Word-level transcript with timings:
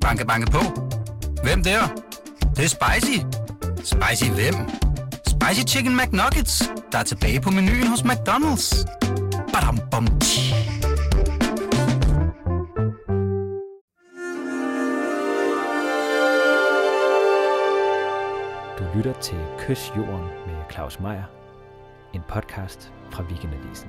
Banke, 0.00 0.26
banke 0.26 0.50
på. 0.50 0.58
Hvem 1.42 1.62
der? 1.62 1.80
Det, 2.40 2.56
det 2.56 2.64
er 2.64 2.68
spicy. 2.68 3.18
Spicy 3.84 4.30
hvem? 4.30 4.54
Spicy 5.26 5.74
Chicken 5.74 5.96
McNuggets, 5.96 6.70
der 6.92 6.98
er 6.98 7.02
tilbage 7.02 7.40
på 7.40 7.50
menuen 7.50 7.86
hos 7.86 8.00
McDonald's. 8.00 8.86
Badum, 9.52 9.78
bom, 9.90 10.06
tji. 10.20 10.54
Du 18.78 18.84
lytter 18.96 19.12
til 19.20 19.38
Kys 19.58 19.92
Jorden 19.96 20.26
med 20.46 20.56
Claus 20.72 21.00
Meier. 21.00 21.24
En 22.14 22.20
podcast 22.28 22.92
fra 23.10 23.22
Weekendavisen. 23.22 23.88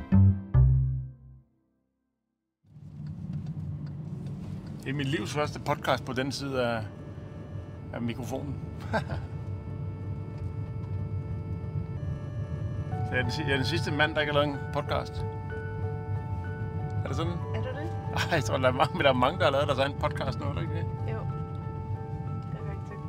Det 4.91 4.95
er 4.95 4.97
mit 4.97 5.07
livs 5.07 5.33
første 5.33 5.59
podcast 5.59 6.05
på 6.05 6.13
den 6.13 6.31
side 6.31 6.65
af, 6.67 6.79
af 7.93 8.01
mikrofonen. 8.01 8.55
Så 13.05 13.11
jeg 13.11 13.19
er, 13.19 13.21
den, 13.21 13.31
jeg 13.47 13.51
er 13.51 13.55
den 13.55 13.65
sidste 13.65 13.91
mand, 13.91 14.15
der 14.15 14.21
ikke 14.21 14.33
har 14.33 14.41
lavet 14.41 14.53
en 14.53 14.59
podcast. 14.73 15.25
Er 17.03 17.07
det 17.07 17.15
sådan? 17.15 17.31
Er 17.31 17.61
du 17.61 17.67
det? 17.67 17.89
Ej, 18.13 18.21
jeg 18.31 18.43
tror, 18.43 18.57
der 18.57 18.67
er 18.67 18.71
mange, 18.71 19.03
der 19.03 19.09
er 19.09 19.13
mange, 19.13 19.39
der 19.39 19.45
har 19.45 19.51
lavet 19.51 19.67
deres 19.67 19.79
egen 19.79 19.93
podcast 19.99 20.39
nu, 20.39 20.45
er 20.45 20.53
det 20.53 20.61
ikke 20.61 20.73
det? 20.73 20.85
Jo. 21.07 21.19
Det 22.51 22.59
er 22.59 22.71
rigtigt. 22.71 22.99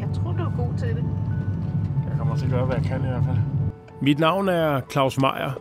Jeg 0.00 0.08
tror, 0.14 0.32
du 0.32 0.42
er 0.42 0.66
god 0.66 0.78
til 0.78 0.88
det. 0.88 1.04
Jeg 2.08 2.18
kommer 2.18 2.36
til 2.36 2.44
at 2.44 2.50
gøre, 2.50 2.64
hvad 2.64 2.76
jeg 2.76 2.84
kan 2.84 3.04
i 3.04 3.08
hvert 3.08 3.24
fald. 3.24 3.38
Mit 4.00 4.18
navn 4.18 4.48
er 4.48 4.80
Claus 4.90 5.20
Meier, 5.20 5.52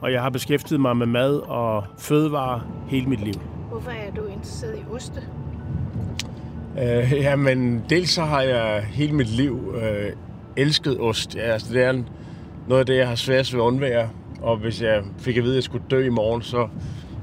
og 0.00 0.12
jeg 0.12 0.22
har 0.22 0.30
beskæftiget 0.30 0.80
mig 0.80 0.96
med 0.96 1.06
mad 1.06 1.36
og 1.36 1.84
fødevarer 1.98 2.60
hele 2.86 3.06
mit 3.06 3.20
liv. 3.20 3.53
Hvorfor 3.74 3.90
er 3.90 4.10
du 4.16 4.26
interesseret 4.26 4.76
i 4.78 4.82
oste? 4.92 5.22
Øh, 6.82 7.12
jamen, 7.12 7.84
dels 7.90 8.10
så 8.10 8.22
har 8.22 8.40
jeg 8.42 8.82
hele 8.84 9.12
mit 9.12 9.28
liv 9.28 9.74
øh, 9.82 10.12
elsket 10.56 11.00
ost. 11.00 11.36
Ja, 11.36 11.40
altså, 11.40 11.72
det 11.72 11.82
er 11.82 11.90
en- 11.90 12.08
noget 12.68 12.80
af 12.80 12.86
det, 12.86 12.96
jeg 12.96 13.08
har 13.08 13.14
sværest 13.14 13.52
ved 13.54 13.60
at 13.60 13.64
undvære. 13.64 14.08
Og 14.42 14.56
hvis 14.56 14.82
jeg 14.82 15.02
fik 15.18 15.36
at 15.36 15.42
vide, 15.42 15.52
at 15.52 15.56
jeg 15.56 15.62
skulle 15.62 15.84
dø 15.90 16.06
i 16.06 16.08
morgen, 16.08 16.42
så 16.42 16.68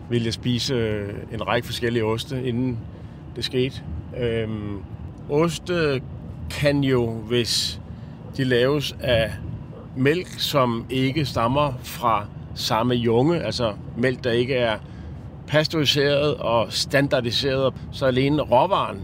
ville 0.09 0.25
jeg 0.25 0.33
spise 0.33 0.73
øh, 0.73 1.09
en 1.33 1.47
række 1.47 1.65
forskellige 1.67 2.05
oste, 2.05 2.43
inden 2.43 2.77
det 3.35 3.45
skete. 3.45 3.81
Øhm, 4.19 4.77
oste 5.29 6.01
kan 6.49 6.83
jo, 6.83 7.11
hvis 7.11 7.81
de 8.37 8.43
laves 8.43 8.95
af 8.99 9.31
mælk, 9.97 10.27
som 10.39 10.85
ikke 10.89 11.25
stammer 11.25 11.73
fra 11.83 12.25
samme 12.55 12.93
junge, 12.95 13.41
altså 13.43 13.73
mælk, 13.97 14.23
der 14.23 14.31
ikke 14.31 14.55
er 14.55 14.77
pasteuriseret 15.51 16.35
og 16.35 16.73
standardiseret, 16.73 17.73
så 17.91 18.05
alene 18.05 18.41
råvaren 18.41 18.97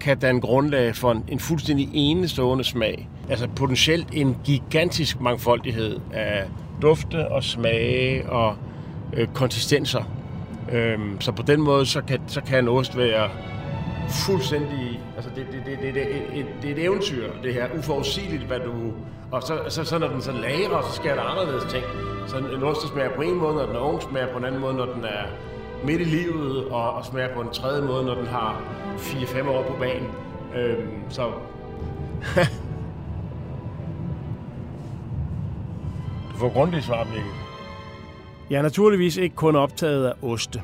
kan 0.00 0.18
danne 0.18 0.40
grundlag 0.40 0.96
for 0.96 1.12
en, 1.12 1.24
en 1.28 1.38
fuldstændig 1.38 1.88
enestående 1.92 2.64
smag. 2.64 3.08
Altså 3.30 3.48
potentielt 3.56 4.08
en 4.12 4.36
gigantisk 4.44 5.20
mangfoldighed 5.20 6.00
af 6.12 6.44
dufte 6.82 7.28
og 7.28 7.44
smage 7.44 8.30
og 8.30 8.56
øh, 9.12 9.28
konsistenser. 9.34 10.02
Øhm, 10.72 11.20
så 11.20 11.32
på 11.32 11.42
den 11.42 11.60
måde, 11.60 11.86
så 11.86 12.02
kan, 12.02 12.20
så 12.26 12.40
kan 12.40 12.58
en 12.58 12.68
ost 12.68 12.96
være 12.96 13.30
fuldstændig... 14.08 15.00
Altså 15.16 15.30
det, 15.36 15.46
det, 15.52 15.62
det, 15.66 15.78
det, 15.82 15.94
det, 15.94 16.04
det, 16.34 16.46
det 16.62 16.70
er 16.70 16.74
et 16.74 16.84
eventyr, 16.84 17.30
det 17.42 17.54
her. 17.54 17.66
Uforudsigeligt, 17.78 18.42
hvad 18.42 18.60
du... 18.60 18.72
Og 19.30 19.42
så, 19.42 19.58
så, 19.68 19.84
så 19.84 19.98
når 19.98 20.08
den 20.08 20.22
så 20.22 20.32
lager, 20.32 20.82
så 20.82 20.92
sker 20.92 21.14
der 21.14 21.22
anderledes 21.22 21.72
ting. 21.72 21.84
Så 22.26 22.36
en 22.38 22.62
ost, 22.62 22.88
smager 22.88 23.10
på 23.16 23.22
en 23.22 23.34
måde, 23.34 23.54
når 23.54 23.66
den 23.66 23.76
er 23.76 23.80
ung, 23.80 24.02
smager 24.02 24.32
på 24.32 24.38
en 24.38 24.44
anden 24.44 24.60
måde, 24.60 24.74
når 24.74 24.84
den 24.86 25.04
er 25.04 25.24
midt 25.84 26.00
i 26.00 26.04
livet, 26.04 26.64
og, 26.64 26.92
og 26.92 27.04
smager 27.04 27.34
på 27.34 27.40
en 27.40 27.50
tredje 27.52 27.82
måde, 27.82 28.04
når 28.04 28.14
den 28.14 28.26
har 28.26 28.62
4-5 28.96 29.48
år 29.48 29.62
på 29.62 29.76
banen. 29.80 30.08
Øhm, 30.56 30.88
så... 31.08 31.22
du 36.32 36.36
får 36.36 36.52
grundigt 36.52 36.84
svar, 36.84 37.04
Mikkel. 37.04 37.30
Jeg 38.50 38.58
er 38.58 38.62
naturligvis 38.62 39.16
ikke 39.16 39.36
kun 39.36 39.56
optaget 39.56 40.06
af 40.06 40.12
oste. 40.22 40.62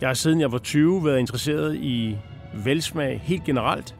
Jeg 0.00 0.08
har 0.08 0.14
siden 0.14 0.40
jeg 0.40 0.52
var 0.52 0.58
20 0.58 1.04
været 1.04 1.18
interesseret 1.18 1.74
i 1.74 2.18
velsmag 2.54 3.20
helt 3.24 3.44
generelt. 3.44 3.94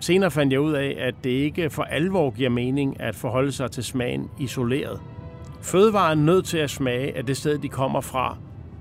Senere 0.00 0.30
fandt 0.30 0.52
jeg 0.52 0.60
ud 0.60 0.72
af, 0.72 0.96
at 0.98 1.14
det 1.24 1.30
ikke 1.30 1.70
for 1.70 1.82
alvor 1.82 2.30
giver 2.30 2.50
mening 2.50 3.00
at 3.00 3.14
forholde 3.14 3.52
sig 3.52 3.70
til 3.70 3.84
smagen 3.84 4.30
isoleret. 4.40 5.00
Fødevarer 5.62 6.10
er 6.10 6.14
nødt 6.14 6.44
til 6.44 6.58
at 6.58 6.70
smage 6.70 7.16
af 7.16 7.26
det 7.26 7.36
sted, 7.36 7.58
de 7.58 7.68
kommer 7.68 8.00
fra. 8.00 8.36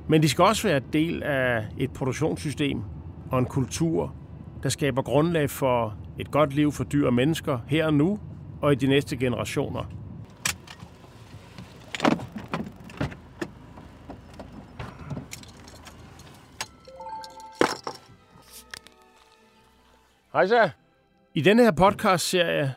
Men 0.07 0.21
de 0.21 0.29
skal 0.29 0.43
også 0.43 0.67
være 0.67 0.81
del 0.93 1.23
af 1.23 1.65
et 1.77 1.91
produktionssystem 1.91 2.81
og 3.31 3.39
en 3.39 3.45
kultur, 3.45 4.15
der 4.63 4.69
skaber 4.69 5.01
grundlag 5.01 5.49
for 5.49 5.97
et 6.19 6.31
godt 6.31 6.55
liv 6.55 6.71
for 6.71 6.83
dyr 6.83 7.05
og 7.07 7.13
mennesker 7.13 7.59
her 7.67 7.85
og 7.85 7.93
nu 7.93 8.19
og 8.61 8.71
i 8.71 8.75
de 8.75 8.87
næste 8.87 9.17
generationer. 9.17 10.00
Hej 20.33 20.47
så. 20.47 20.69
I 21.33 21.41
denne 21.41 21.63
her 21.63 21.71
podcast-serie 21.71 22.75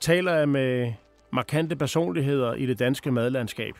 taler 0.00 0.32
jeg 0.32 0.48
med 0.48 0.92
markante 1.32 1.76
personligheder 1.76 2.54
i 2.54 2.66
det 2.66 2.78
danske 2.78 3.10
madlandskab. 3.10 3.74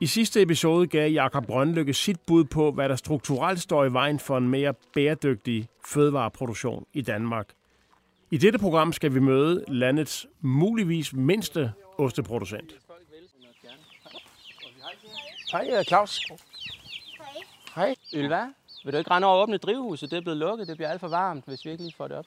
I 0.00 0.06
sidste 0.06 0.42
episode 0.42 0.86
gav 0.86 1.10
Jakob 1.10 1.46
Brøndlykke 1.46 1.94
sit 1.94 2.20
bud 2.26 2.44
på, 2.44 2.72
hvad 2.72 2.88
der 2.88 2.96
strukturelt 2.96 3.60
står 3.60 3.84
i 3.84 3.92
vejen 3.92 4.18
for 4.18 4.38
en 4.38 4.48
mere 4.48 4.74
bæredygtig 4.94 5.68
fødevareproduktion 5.86 6.86
i 6.92 7.02
Danmark. 7.02 7.48
I 8.30 8.36
dette 8.38 8.58
program 8.58 8.92
skal 8.92 9.14
vi 9.14 9.20
møde 9.20 9.64
landets 9.68 10.26
muligvis 10.40 11.12
mindste 11.12 11.72
osteproducent. 11.98 12.72
Hej, 15.52 15.70
øh, 15.78 15.84
Claus. 15.84 16.20
Hej. 17.74 17.94
Ylva, 18.14 18.46
vil 18.84 18.92
du 18.92 18.98
ikke 18.98 19.10
rende 19.10 19.26
over 19.26 19.36
og 19.36 19.42
åbne 19.42 19.56
drivhuset? 19.56 20.10
Det 20.10 20.16
er 20.16 20.20
blevet 20.20 20.38
lukket. 20.38 20.68
Det 20.68 20.76
bliver 20.76 20.88
alt 20.90 21.00
for 21.00 21.08
varmt, 21.08 21.44
hvis 21.46 21.64
vi 21.64 21.70
ikke 21.70 21.82
lige 21.82 21.94
får 21.96 22.08
det 22.08 22.16
op. 22.16 22.26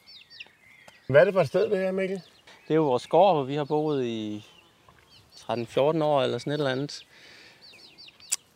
Hvad 1.12 1.22
er 1.22 1.26
det 1.26 1.34
for 1.34 1.42
et 1.42 1.48
sted, 1.48 1.70
det 1.70 1.78
her, 1.78 1.92
Mikkel? 1.92 2.22
Det 2.68 2.74
er 2.74 2.76
jo 2.76 2.84
vores 2.84 3.08
gård, 3.08 3.36
hvor 3.36 3.44
vi 3.44 3.56
har 3.56 3.64
boet 3.64 4.06
i 4.06 4.46
13-14 5.36 5.80
år 5.80 6.22
eller 6.22 6.38
sådan 6.38 6.54
et 6.54 6.58
eller 6.58 6.72
andet. 6.72 7.06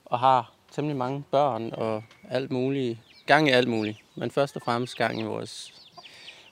Og 0.06 0.20
har 0.20 0.52
temmelig 0.72 0.98
mange 0.98 1.24
børn 1.32 1.72
og 1.74 2.04
alt 2.30 2.52
muligt. 2.52 3.00
Gang 3.26 3.48
i 3.48 3.52
alt 3.52 3.68
muligt. 3.68 3.98
Men 4.16 4.32
først 4.32 4.56
og 4.56 4.62
fremmest 4.62 4.98
gang 4.98 5.20
i 5.20 5.24
vores 5.24 5.74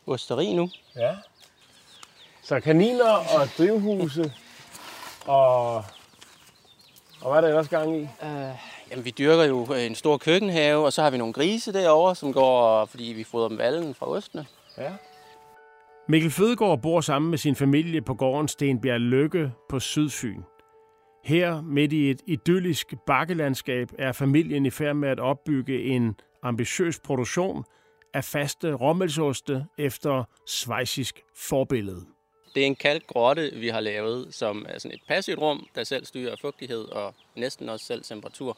osteri 0.08 0.54
nu. 0.54 0.70
Ja. 0.96 1.16
Så 2.44 2.60
kaniner 2.60 3.12
og 3.12 3.48
drivhuse 3.58 4.34
og... 5.26 5.76
Og 7.22 7.32
hvad 7.32 7.36
er 7.38 7.42
der 7.42 7.48
ellers 7.48 7.70
gang 7.70 7.98
i? 7.98 8.02
Uh, 8.02 8.58
jamen, 8.92 9.06
vi 9.06 9.12
dyrker 9.12 9.44
jo 9.44 9.66
en 9.66 9.96
stor 9.96 10.18
køkkenhave, 10.18 10.86
og 10.86 10.94
så 10.94 11.02
har 11.02 11.10
vi 11.10 11.18
nogle 11.18 11.34
grise 11.34 11.74
derovre, 11.74 12.16
som 12.16 12.34
går, 12.34 12.86
fordi 12.86 13.04
vi 13.04 13.24
fodrer 13.24 13.48
dem 13.48 13.58
vallen 13.58 13.96
fra 13.96 14.08
ostene. 14.08 14.46
Ja. 14.78 14.92
Mikkel 16.10 16.32
Fødegaard 16.32 16.82
bor 16.82 17.02
sammen 17.02 17.30
med 17.30 17.38
sin 17.38 17.56
familie 17.56 18.02
på 18.02 18.14
gården 18.14 18.48
Stenbjerg 18.48 19.00
Lykke 19.00 19.52
på 19.70 19.80
Sydfyn. 19.80 20.42
Her, 21.24 21.62
midt 21.62 21.94
i 21.94 22.10
et 22.10 22.22
idyllisk 22.28 22.94
bakkelandskab, 23.08 23.92
er 24.00 24.12
familien 24.12 24.66
i 24.66 24.70
færd 24.70 24.96
med 24.96 25.10
at 25.10 25.20
opbygge 25.20 25.84
en 25.84 26.16
ambitiøs 26.42 27.00
produktion 27.00 27.64
af 28.14 28.24
faste 28.24 28.74
rommelsoste 28.74 29.66
efter 29.78 30.24
svejsisk 30.48 31.22
forbillede. 31.36 32.06
Det 32.56 32.64
er 32.64 32.68
en 32.68 32.76
kalkgrotte, 32.76 33.52
vi 33.56 33.68
har 33.68 33.80
lavet, 33.80 34.34
som 34.34 34.66
er 34.70 34.80
sådan 34.80 34.96
et 34.96 35.04
passivt 35.08 35.40
rum, 35.40 35.68
der 35.76 35.84
selv 35.84 36.06
styrer 36.06 36.36
fugtighed 36.42 36.84
og 36.84 37.16
næsten 37.36 37.70
også 37.70 37.86
selv 37.86 38.04
temperatur. 38.04 38.58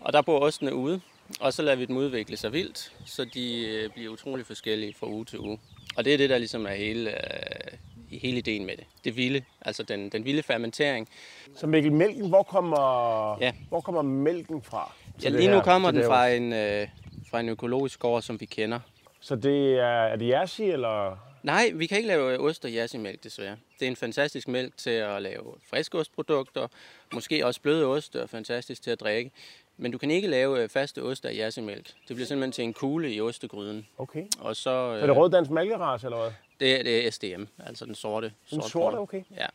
Og 0.00 0.12
der 0.12 0.22
bor 0.22 0.40
ostene 0.40 0.74
ude, 0.74 1.00
og 1.40 1.52
så 1.52 1.62
lader 1.62 1.76
vi 1.76 1.84
dem 1.84 1.96
udvikle 1.96 2.36
sig 2.36 2.52
vildt, 2.52 2.96
så 3.06 3.24
de 3.24 3.66
øh, 3.66 3.90
bliver 3.90 4.12
utrolig 4.12 4.46
forskellige 4.46 4.94
fra 4.94 5.06
uge 5.06 5.24
til 5.24 5.38
uge. 5.38 5.58
Og 5.96 6.04
det 6.04 6.14
er 6.14 6.16
det, 6.18 6.30
der 6.30 6.38
ligesom 6.38 6.66
er 6.66 6.70
hele, 6.74 7.10
øh, 7.10 7.78
hele 8.10 8.38
ideen 8.38 8.66
med 8.66 8.76
det. 8.76 8.84
Det 9.04 9.16
vilde, 9.16 9.42
altså 9.60 9.82
den, 9.82 10.08
den 10.08 10.24
vilde 10.24 10.42
fermentering. 10.42 11.08
Så 11.56 11.66
Mikkel, 11.66 11.92
mælken, 11.92 12.28
hvor 12.28 12.42
kommer, 12.42 13.38
Ja. 13.40 13.52
hvor 13.68 13.80
kommer 13.80 14.02
mælken 14.02 14.62
fra? 14.62 14.92
Ja, 15.22 15.28
lige 15.28 15.48
nu 15.48 15.54
her- 15.54 15.62
kommer 15.62 15.90
den 15.90 16.04
fra 16.04 16.28
en, 16.28 16.52
øh, 16.52 16.88
fra 17.30 17.40
en 17.40 17.48
økologisk 17.48 17.98
gård, 18.00 18.22
som 18.22 18.40
vi 18.40 18.44
kender. 18.46 18.80
Så 19.20 19.36
det 19.36 19.72
er, 19.78 19.84
er 19.84 20.16
det 20.16 20.28
Jersi, 20.28 20.64
eller? 20.64 21.18
Nej, 21.42 21.70
vi 21.74 21.86
kan 21.86 21.96
ikke 21.96 22.08
lave 22.08 22.38
ost 22.38 22.64
og 22.64 22.72
jassimælk 22.72 23.24
desværre. 23.24 23.56
Det 23.80 23.86
er 23.86 23.90
en 23.90 23.96
fantastisk 23.96 24.48
mælk 24.48 24.76
til 24.76 24.90
at 24.90 25.22
lave 25.22 25.54
friskostprodukter, 25.70 26.68
måske 27.14 27.46
også 27.46 27.60
bløde 27.60 27.86
ost 27.86 28.16
og 28.16 28.30
fantastisk 28.30 28.82
til 28.82 28.90
at 28.90 29.00
drikke. 29.00 29.30
Men 29.76 29.92
du 29.92 29.98
kan 29.98 30.10
ikke 30.10 30.28
lave 30.28 30.62
øh, 30.62 30.68
faste 30.68 31.02
ost 31.02 31.24
af 31.24 31.34
jassimælk. 31.36 31.86
Det 32.08 32.16
bliver 32.16 32.26
simpelthen 32.26 32.52
til 32.52 32.64
en 32.64 32.72
kugle 32.72 33.12
i 33.14 33.20
ostegryden. 33.20 33.86
Okay. 33.98 34.24
Og 34.38 34.56
så, 34.56 34.62
Så 34.62 34.70
er 34.70 35.06
det 35.06 35.16
rød 35.16 35.30
dansk 35.30 35.50
mælkeras, 35.50 36.04
eller 36.04 36.18
hvad? 36.20 36.30
det, 36.60 36.80
er- 36.80 36.82
det 36.82 37.06
er 37.06 37.10
SDM, 37.10 37.44
altså 37.66 37.84
den 37.86 37.94
sorte. 37.94 38.26
Den 38.26 38.34
sortbrune. 38.62 38.70
sorte, 38.70 38.96
okay. 38.96 39.22
Ja. 39.36 39.46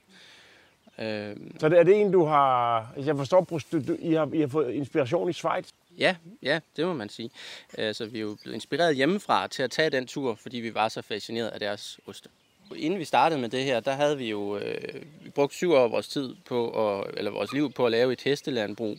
Øhm, 1.00 1.60
Så 1.60 1.69
det, 1.69 1.80
er 1.80 1.83
det 1.83 2.01
en, 2.01 2.12
du 2.12 2.25
har... 2.25 2.88
Jeg 2.98 3.18
forstår, 3.18 3.42
du, 3.71 3.80
du, 3.88 3.98
I, 4.00 4.13
har, 4.13 4.30
I 4.33 4.39
har 4.39 4.48
fået 4.48 4.74
inspiration 4.74 5.30
i 5.30 5.33
Schweiz? 5.33 5.68
Ja, 5.98 6.16
ja, 6.44 6.60
det 6.75 6.86
må 6.86 6.94
man 6.94 7.10
sige. 7.10 7.30
Altså, 7.77 8.06
vi 8.06 8.18
er 8.18 8.21
jo 8.21 8.38
blevet 8.42 8.56
inspireret 8.56 8.95
hjemmefra 8.95 9.48
til 9.48 9.63
at 9.63 9.71
tage 9.71 9.89
den 9.89 10.07
tur, 10.07 10.36
fordi 10.36 10.57
vi 10.57 10.74
var 10.74 10.89
så 10.89 11.01
fascineret 11.01 11.48
af 11.48 11.60
deres 11.60 12.00
oste. 12.07 12.30
Inden 12.75 13.00
vi 13.00 13.06
startede 13.06 13.42
med 13.42 13.50
det 13.50 13.63
her, 13.63 13.80
der 13.80 13.92
havde 13.92 14.18
vi 14.18 14.30
jo 14.30 14.57
øh, 14.57 15.01
vi 15.24 15.30
brugt 15.30 15.54
syv 15.54 15.71
år 15.71 15.83
af 15.83 15.92
vores 15.92 16.07
tid 16.07 16.36
på, 16.45 16.69
at, 17.00 17.07
eller 17.18 17.31
vores 17.31 17.54
liv 17.54 17.71
på 17.71 17.86
at 17.86 17.92
lave 17.92 18.13
et 18.13 18.21
hestelandbrug, 18.21 18.98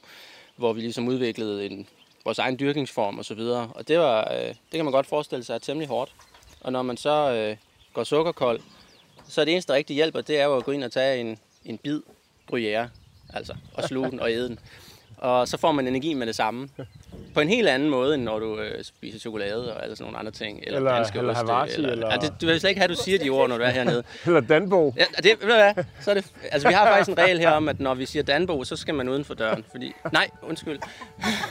hvor 0.61 0.73
vi 0.73 0.81
ligesom 0.81 1.09
udviklede 1.09 1.67
en, 1.67 1.87
vores 2.25 2.39
egen 2.39 2.59
dyrkningsform 2.59 3.19
og 3.19 3.25
så 3.25 3.35
videre. 3.35 3.71
Og 3.75 3.89
det, 3.89 3.99
var, 3.99 4.33
øh, 4.33 4.49
det 4.49 4.73
kan 4.73 4.85
man 4.85 4.93
godt 4.93 5.07
forestille 5.07 5.45
sig 5.45 5.55
er 5.55 5.59
temmelig 5.59 5.89
hårdt. 5.89 6.15
Og 6.61 6.73
når 6.73 6.83
man 6.83 6.97
så 6.97 7.33
øh, 7.33 7.57
går 7.93 8.05
sukkerkold, 8.05 8.61
så 9.29 9.41
er 9.41 9.45
det 9.45 9.53
eneste, 9.53 9.73
der 9.73 9.77
rigtig 9.79 9.97
hjælper, 9.97 10.21
det 10.21 10.41
er 10.41 10.45
jo 10.45 10.57
at 10.57 10.65
gå 10.65 10.73
ind 10.73 10.85
og 10.85 10.93
tage 10.93 11.21
en, 11.21 11.39
en 11.65 11.79
bid 11.79 12.01
gruyère, 12.53 12.89
altså, 13.35 13.55
og 13.75 13.85
sluge 13.85 14.11
den 14.11 14.21
og 14.21 14.33
æde 14.33 14.49
den. 14.49 14.59
Og 15.21 15.49
så 15.49 15.57
får 15.59 15.73
man 15.73 15.87
energi 15.89 16.15
med 16.15 16.27
det 16.27 16.35
samme. 16.35 16.69
På 17.35 17.41
en 17.41 17.49
helt 17.49 17.69
anden 17.69 17.91
måde, 17.91 18.15
end 18.15 18.23
når 18.23 18.39
du 18.39 18.59
øh, 18.61 18.85
spiser 18.85 19.19
chokolade 19.19 19.75
og 19.77 19.83
alle 19.83 19.97
sådan 19.97 20.05
nogle 20.05 20.19
andre 20.19 20.33
ting. 20.33 20.61
Eller- 20.63 20.79
eller 21.19 21.35
Havarti, 21.35 21.73
eller, 21.75 21.91
eller- 21.93 22.11
Ja, 22.11 22.17
det, 22.17 22.41
du 22.41 22.47
vil 22.47 22.61
slet 22.61 22.71
ikke 22.71 22.81
have, 22.81 22.91
at 22.91 22.97
du 22.97 23.03
siger 23.03 23.19
de 23.19 23.31
ord, 23.31 23.49
når 23.49 23.59
du 23.59 23.65
er 23.65 23.69
hernede. 23.71 24.03
Eller 24.27 24.41
Danbo. 24.41 24.95
Ja, 24.97 25.05
det, 25.17 25.25
ved 25.25 25.35
du 25.49 25.55
hvad? 25.55 25.85
Så 26.01 26.11
er 26.11 26.15
det, 26.15 26.33
altså, 26.53 26.69
vi 26.69 26.75
har 26.75 26.87
faktisk 26.87 27.11
en 27.19 27.19
regel 27.25 27.39
her 27.39 27.51
om, 27.51 27.69
at 27.69 27.81
når 27.81 27.95
vi 27.95 28.07
siger 28.07 28.23
Danbo, 28.23 28.65
så 28.65 28.77
skal 28.77 28.95
man 28.95 29.09
uden 29.09 29.25
for 29.25 29.35
døren. 29.35 29.65
Fordi, 29.71 29.93
nej, 30.13 30.31
undskyld. 30.43 30.79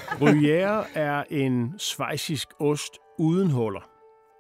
Gruyère 0.08 1.00
er 1.00 1.24
en 1.30 1.74
svejsisk 1.78 2.48
ost 2.60 2.94
uden 3.20 3.52
huller. 3.52 3.90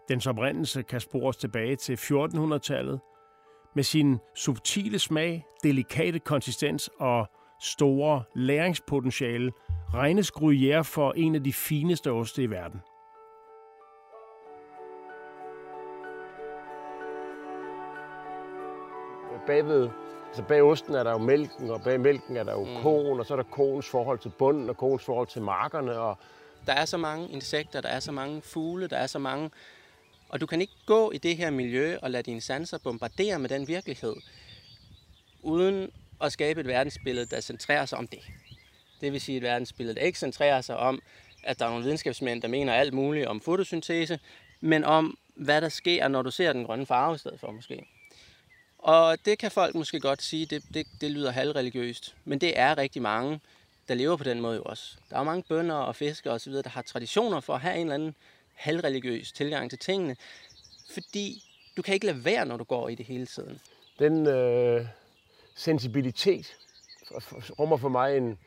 Dens 0.09 0.27
oprindelse 0.27 0.83
kan 0.83 0.99
spores 0.99 1.37
tilbage 1.37 1.75
til 1.75 1.93
1400-tallet. 1.95 2.99
Med 3.75 3.83
sin 3.83 4.17
subtile 4.35 4.99
smag, 4.99 5.45
delikate 5.63 6.19
konsistens 6.19 6.89
og 6.99 7.27
store 7.59 8.23
læringspotentiale 8.35 9.51
regnes 9.93 10.31
Gruyère 10.31 10.81
for 10.81 11.13
en 11.17 11.35
af 11.35 11.43
de 11.43 11.53
fineste 11.53 12.11
oste 12.11 12.43
i 12.43 12.49
verden. 12.49 12.81
Bagved, 19.47 19.89
altså 20.27 20.43
bag 20.43 20.61
osten 20.61 20.95
er 20.95 21.03
der 21.03 21.11
jo 21.11 21.17
mælken, 21.17 21.69
og 21.69 21.81
bag 21.81 21.99
mælken 21.99 22.37
er 22.37 22.43
der 22.43 22.51
jo 22.51 22.63
mm. 22.63 22.81
koen, 22.83 23.19
og 23.19 23.25
så 23.25 23.33
er 23.33 23.35
der 23.35 23.49
koens 23.51 23.89
forhold 23.89 24.19
til 24.19 24.31
bunden, 24.39 24.69
og 24.69 24.77
koens 24.77 25.03
forhold 25.03 25.27
til 25.27 25.41
markerne, 25.41 25.99
og 25.99 26.17
Der 26.65 26.73
er 26.73 26.85
så 26.85 26.97
mange 26.97 27.29
insekter, 27.29 27.81
der 27.81 27.89
er 27.89 27.99
så 27.99 28.11
mange 28.11 28.41
fugle, 28.41 28.87
der 28.87 28.97
er 28.97 29.07
så 29.07 29.19
mange... 29.19 29.49
Og 30.29 30.41
du 30.41 30.45
kan 30.45 30.61
ikke 30.61 30.73
gå 30.85 31.11
i 31.11 31.17
det 31.17 31.37
her 31.37 31.49
miljø 31.49 31.97
og 32.01 32.11
lade 32.11 32.23
dine 32.23 32.41
sanser 32.41 32.77
bombardere 32.83 33.39
med 33.39 33.49
den 33.49 33.67
virkelighed, 33.67 34.15
uden 35.43 35.91
at 36.21 36.31
skabe 36.31 36.61
et 36.61 36.67
verdensbillede, 36.67 37.25
der 37.25 37.41
centrerer 37.41 37.85
sig 37.85 37.97
om 37.97 38.07
det. 38.07 38.19
Det 39.01 39.13
vil 39.13 39.21
sige 39.21 39.37
et 39.37 39.43
verdensbillede, 39.43 39.95
der 39.95 40.01
ikke 40.01 40.19
centrerer 40.19 40.61
sig 40.61 40.77
om, 40.77 41.01
at 41.43 41.59
der 41.59 41.65
er 41.65 41.69
nogle 41.69 41.83
videnskabsmænd, 41.83 42.41
der 42.41 42.47
mener 42.47 42.73
alt 42.73 42.93
muligt 42.93 43.27
om 43.27 43.41
fotosyntese, 43.41 44.19
men 44.61 44.83
om, 44.83 45.17
hvad 45.35 45.61
der 45.61 45.69
sker, 45.69 46.07
når 46.07 46.21
du 46.21 46.31
ser 46.31 46.53
den 46.53 46.65
grønne 46.65 46.85
farve 46.85 47.15
i 47.15 47.17
stedet 47.17 47.39
for 47.39 47.51
måske. 47.51 47.85
Og 48.77 49.17
det 49.25 49.37
kan 49.37 49.51
folk 49.51 49.75
måske 49.75 49.99
godt 49.99 50.21
sige, 50.21 50.45
det, 50.45 50.63
det, 50.73 50.87
det 51.01 51.11
lyder 51.11 51.31
halvreligiøst, 51.31 52.15
men 52.25 52.41
det 52.41 52.59
er 52.59 52.77
rigtig 52.77 53.01
mange, 53.01 53.39
der 53.87 53.95
lever 53.95 54.15
på 54.15 54.23
den 54.23 54.41
måde 54.41 54.55
jo 54.55 54.63
også. 54.63 54.97
Der 55.09 55.15
er 55.15 55.19
jo 55.19 55.23
mange 55.23 55.43
bønder 55.49 55.75
og 55.75 55.95
fiskere 55.95 56.33
osv., 56.33 56.53
der 56.53 56.69
har 56.69 56.81
traditioner 56.81 57.39
for 57.39 57.53
at 57.53 57.61
have 57.61 57.75
en 57.75 57.81
eller 57.81 57.93
anden 57.93 58.15
halvreligiøs 58.53 59.31
tilgang 59.31 59.69
til 59.69 59.79
tingene, 59.79 60.15
fordi 60.89 61.43
du 61.77 61.81
kan 61.81 61.93
ikke 61.93 62.05
lade 62.05 62.25
være, 62.25 62.45
når 62.45 62.57
du 62.57 62.63
går 62.63 62.89
i 62.89 62.95
det 62.95 63.05
hele 63.05 63.25
tiden. 63.25 63.59
den 63.99 64.27
øh, 64.27 64.85
sensibilitet 65.59 66.55
rummer 67.59 67.77
for 67.77 67.89
mig 67.89 68.17
en, 68.17 68.37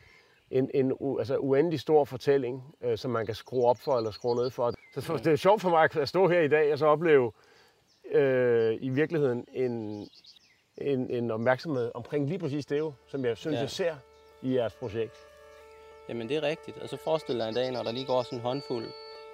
en, 0.51 0.71
en 0.75 0.93
u, 1.01 1.19
altså 1.19 1.37
uendelig 1.39 1.81
stor 1.81 2.05
fortælling, 2.05 2.75
øh, 2.83 2.99
som 2.99 3.11
man 3.11 3.27
kan 3.27 3.35
skrue 3.35 3.67
op 3.67 3.79
for 3.79 3.97
eller 3.97 4.11
skrue 4.11 4.37
ned 4.37 4.51
for. 4.51 4.73
Så 4.95 5.01
for, 5.01 5.17
det 5.17 5.33
er 5.33 5.37
sjovt 5.37 5.63
for 5.63 5.71
mig 5.71 5.97
at 5.97 6.09
stå 6.09 6.29
her 6.29 6.41
i 6.41 6.49
dag 6.49 6.73
og 6.73 6.79
så 6.79 6.87
opleve 6.87 7.33
øh, 8.13 8.77
i 8.81 8.89
virkeligheden 8.89 9.47
en, 9.53 10.07
en, 10.79 11.11
en 11.11 11.31
opmærksomhed 11.31 11.91
omkring 11.95 12.29
lige 12.29 12.39
præcis 12.39 12.67
det 12.67 12.79
jo, 12.79 12.93
som 13.07 13.25
jeg 13.25 13.37
synes, 13.37 13.53
Ja. 13.53 13.57
ja. 13.57 13.63
jeg 13.63 13.71
ser 13.71 13.95
i 14.43 14.55
jeres 14.55 14.75
projekt. 14.75 15.17
Jamen 16.09 16.29
det 16.29 16.37
er 16.37 16.43
rigtigt. 16.43 16.79
Og 16.79 16.89
så 16.89 16.97
forestil 17.05 17.39
dig 17.39 17.49
en 17.49 17.55
dag, 17.55 17.71
når 17.73 17.83
der 17.83 17.93
lige 17.93 18.07
går 18.07 18.23
sådan 18.23 18.39
en 18.39 18.43
håndfuld 18.43 18.87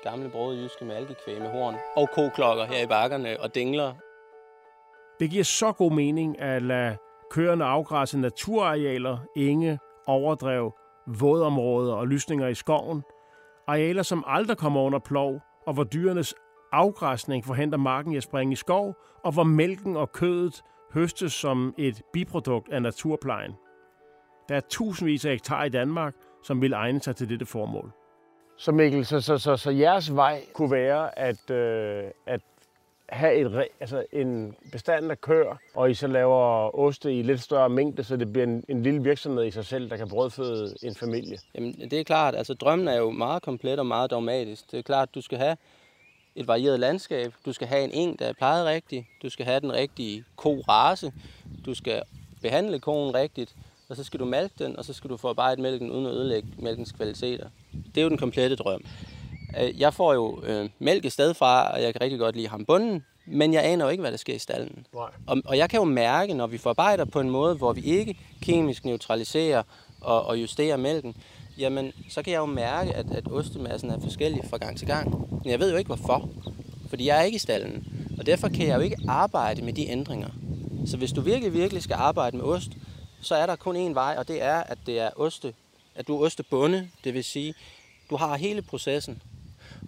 gamle 0.02 0.30
brøde 0.30 0.62
jyske 0.62 0.84
malkekvæg 0.84 1.40
med 1.40 1.50
horn 1.50 1.74
og 1.96 2.08
koklokker 2.10 2.64
her 2.64 2.82
i 2.84 2.86
bakkerne 2.86 3.40
og 3.40 3.54
dingler. 3.54 3.94
Det 5.20 5.30
giver 5.30 5.44
så 5.44 5.72
god 5.72 5.92
mening 5.92 6.40
at 6.40 6.62
lade 6.62 6.96
køerne 7.30 7.64
afgræsse 7.64 8.18
naturarealer, 8.18 9.18
enge, 9.36 9.78
overdrev, 10.06 10.72
vådområder 11.06 11.94
og 11.94 12.08
lysninger 12.08 12.46
i 12.46 12.54
skoven. 12.54 13.02
Arealer, 13.66 14.02
som 14.02 14.24
aldrig 14.26 14.56
kommer 14.56 14.80
under 14.80 14.98
plov, 14.98 15.40
og 15.66 15.74
hvor 15.74 15.84
dyrenes 15.84 16.34
afgræsning 16.72 17.44
forhindrer 17.44 17.78
marken 17.78 18.12
i 18.12 18.16
at 18.16 18.22
springe 18.22 18.52
i 18.52 18.56
skov, 18.56 18.94
og 19.24 19.32
hvor 19.32 19.42
mælken 19.42 19.96
og 19.96 20.12
kødet 20.12 20.62
høstes 20.94 21.32
som 21.32 21.74
et 21.78 22.02
biprodukt 22.12 22.72
af 22.72 22.82
naturplejen. 22.82 23.52
Der 24.48 24.56
er 24.56 24.60
tusindvis 24.60 25.24
af 25.24 25.30
hektar 25.32 25.64
i 25.64 25.68
Danmark, 25.68 26.14
som 26.42 26.62
vil 26.62 26.72
egne 26.72 27.00
sig 27.00 27.16
til 27.16 27.28
dette 27.28 27.46
formål. 27.46 27.92
Så 28.56 28.72
Mikkel, 28.72 29.06
så, 29.06 29.20
så, 29.20 29.38
så, 29.38 29.56
så 29.56 29.70
jeres 29.70 30.14
vej 30.14 30.42
kunne 30.54 30.70
være 30.70 31.18
at, 31.18 31.50
øh, 31.50 32.04
at 32.26 32.40
have 33.08 33.34
et, 33.34 33.68
altså 33.80 34.04
en 34.12 34.56
bestand 34.72 35.10
af 35.10 35.20
køer, 35.20 35.56
og 35.74 35.90
I 35.90 35.94
så 35.94 36.06
laver 36.06 36.78
oste 36.78 37.18
i 37.18 37.22
lidt 37.22 37.40
større 37.40 37.68
mængde, 37.68 38.04
så 38.04 38.16
det 38.16 38.32
bliver 38.32 38.46
en, 38.46 38.64
en 38.68 38.82
lille 38.82 39.02
virksomhed 39.02 39.44
i 39.44 39.50
sig 39.50 39.64
selv, 39.64 39.90
der 39.90 39.96
kan 39.96 40.08
brødføde 40.08 40.74
en 40.82 40.94
familie. 40.94 41.38
Jamen 41.54 41.74
det 41.90 41.92
er 41.92 42.04
klart, 42.04 42.34
altså 42.34 42.54
drømmen 42.54 42.88
er 42.88 42.96
jo 42.96 43.10
meget 43.10 43.42
komplet 43.42 43.78
og 43.78 43.86
meget 43.86 44.10
dogmatisk. 44.10 44.70
Det 44.70 44.78
er 44.78 44.82
klart, 44.82 45.14
du 45.14 45.20
skal 45.20 45.38
have 45.38 45.56
et 46.34 46.48
varieret 46.48 46.80
landskab. 46.80 47.32
Du 47.46 47.52
skal 47.52 47.66
have 47.66 47.84
en 47.84 47.90
eng, 47.92 48.18
der 48.18 48.26
er 48.26 48.32
plejet 48.32 48.66
rigtigt. 48.66 49.06
Du 49.22 49.28
skal 49.28 49.46
have 49.46 49.60
den 49.60 49.72
rigtige 49.72 50.24
ko-race. 50.36 51.12
Du 51.66 51.74
skal 51.74 52.02
behandle 52.42 52.78
koen 52.78 53.14
rigtigt. 53.14 53.54
Og 53.88 53.96
så 53.96 54.04
skal 54.04 54.20
du 54.20 54.24
malke 54.24 54.54
den, 54.58 54.78
og 54.78 54.84
så 54.84 54.92
skal 54.92 55.10
du 55.10 55.16
forarbejde 55.16 55.62
mælken 55.62 55.90
uden 55.90 56.06
at 56.06 56.12
ødelægge 56.12 56.48
mælkens 56.58 56.92
kvaliteter. 56.92 57.48
Det 57.94 58.00
er 58.00 58.02
jo 58.02 58.08
den 58.08 58.18
komplette 58.18 58.56
drøm. 58.56 58.84
Øh, 59.60 59.80
Jeg 59.80 59.94
får 59.94 60.14
jo 60.14 60.42
øh, 60.42 60.68
mælk 60.78 61.04
et 61.04 61.12
sted 61.12 61.34
fra, 61.34 61.72
og 61.72 61.82
jeg 61.82 61.92
kan 61.94 62.00
rigtig 62.00 62.18
godt 62.18 62.36
lide 62.36 62.48
ham 62.48 62.64
bunden, 62.64 63.04
men 63.26 63.52
jeg 63.52 63.64
aner 63.64 63.84
jo 63.84 63.90
ikke, 63.90 64.00
hvad 64.00 64.10
der 64.10 64.18
sker 64.18 64.34
i 64.34 64.38
stallen. 64.38 64.86
Nej. 64.94 65.08
Og, 65.26 65.42
og 65.44 65.58
jeg 65.58 65.70
kan 65.70 65.78
jo 65.78 65.84
mærke, 65.84 66.34
når 66.34 66.46
vi 66.46 66.58
forarbejder 66.58 67.04
på 67.04 67.20
en 67.20 67.30
måde, 67.30 67.54
hvor 67.54 67.72
vi 67.72 67.80
ikke 67.80 68.18
kemisk 68.42 68.84
neutraliserer 68.84 69.62
og, 70.00 70.26
og 70.26 70.40
justerer 70.40 70.76
mælken, 70.76 71.14
jamen 71.58 71.92
så 72.10 72.22
kan 72.22 72.32
jeg 72.32 72.38
jo 72.38 72.46
mærke, 72.46 72.94
at, 72.94 73.06
at 73.10 73.32
ostemassen 73.32 73.90
er 73.90 74.00
forskellig 74.00 74.44
fra 74.50 74.56
gang 74.56 74.78
til 74.78 74.86
gang. 74.86 75.10
Men 75.30 75.50
jeg 75.50 75.60
ved 75.60 75.70
jo 75.70 75.76
ikke 75.76 75.88
hvorfor, 75.88 76.28
fordi 76.88 77.06
jeg 77.06 77.18
er 77.18 77.22
ikke 77.22 77.36
i 77.36 77.38
stallen. 77.38 77.86
Og 78.18 78.26
derfor 78.26 78.48
kan 78.48 78.66
jeg 78.66 78.76
jo 78.76 78.80
ikke 78.80 78.96
arbejde 79.08 79.62
med 79.62 79.72
de 79.72 79.88
ændringer. 79.88 80.28
Så 80.86 80.96
hvis 80.96 81.12
du 81.12 81.20
virkelig, 81.20 81.52
virkelig 81.52 81.82
skal 81.82 81.94
arbejde 81.94 82.36
med 82.36 82.44
ost, 82.44 82.70
så 83.20 83.34
er 83.34 83.46
der 83.46 83.56
kun 83.56 83.76
én 83.76 83.94
vej, 83.94 84.14
og 84.18 84.28
det 84.28 84.42
er, 84.42 84.56
at 84.56 84.78
det 84.86 85.00
er 85.00 85.10
oste, 85.16 85.54
at 85.94 86.08
du 86.08 86.16
er 86.16 86.26
ostebunde, 86.26 86.88
det 87.04 87.14
vil 87.14 87.24
sige, 87.24 87.54
du 88.10 88.16
har 88.16 88.36
hele 88.36 88.62
processen. 88.62 89.22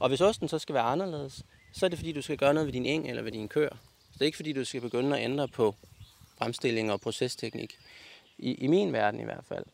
Og 0.00 0.08
hvis 0.08 0.20
osten 0.20 0.48
så 0.48 0.58
skal 0.58 0.74
være 0.74 0.84
anderledes, 0.84 1.42
så 1.72 1.86
er 1.86 1.90
det 1.90 1.98
fordi, 1.98 2.12
du 2.12 2.22
skal 2.22 2.36
gøre 2.36 2.54
noget 2.54 2.66
ved 2.66 2.72
din 2.72 2.86
eng 2.86 3.08
eller 3.08 3.22
ved 3.22 3.32
din 3.32 3.48
kør. 3.48 3.68
Så 3.68 4.12
det 4.12 4.20
er 4.20 4.24
ikke 4.24 4.36
fordi, 4.36 4.52
du 4.52 4.64
skal 4.64 4.80
begynde 4.80 5.18
at 5.18 5.24
ændre 5.24 5.48
på 5.48 5.74
fremstilling 6.38 6.92
og 6.92 7.00
procesteknik. 7.00 7.78
I, 8.38 8.54
I 8.54 8.66
min 8.66 8.92
verden 8.92 9.20
i 9.20 9.24
hvert 9.24 9.44
fald. 9.48 9.64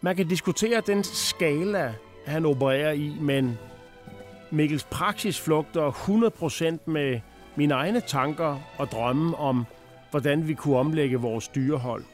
Man 0.00 0.16
kan 0.16 0.28
diskutere 0.28 0.82
den 0.86 1.04
skala, 1.04 1.94
han 2.26 2.46
opererer 2.46 2.92
i, 2.92 3.08
men 3.08 3.58
Mikkels 4.50 4.84
praksis 4.84 5.40
flugter 5.40 5.90
100% 6.86 6.90
med 6.90 7.20
mine 7.56 7.74
egne 7.74 8.00
tanker 8.00 8.60
og 8.78 8.86
drømme 8.86 9.36
om, 9.36 9.66
hvordan 10.10 10.48
vi 10.48 10.54
kunne 10.54 10.76
omlægge 10.76 11.16
vores 11.16 11.48
dyrehold. 11.48 12.04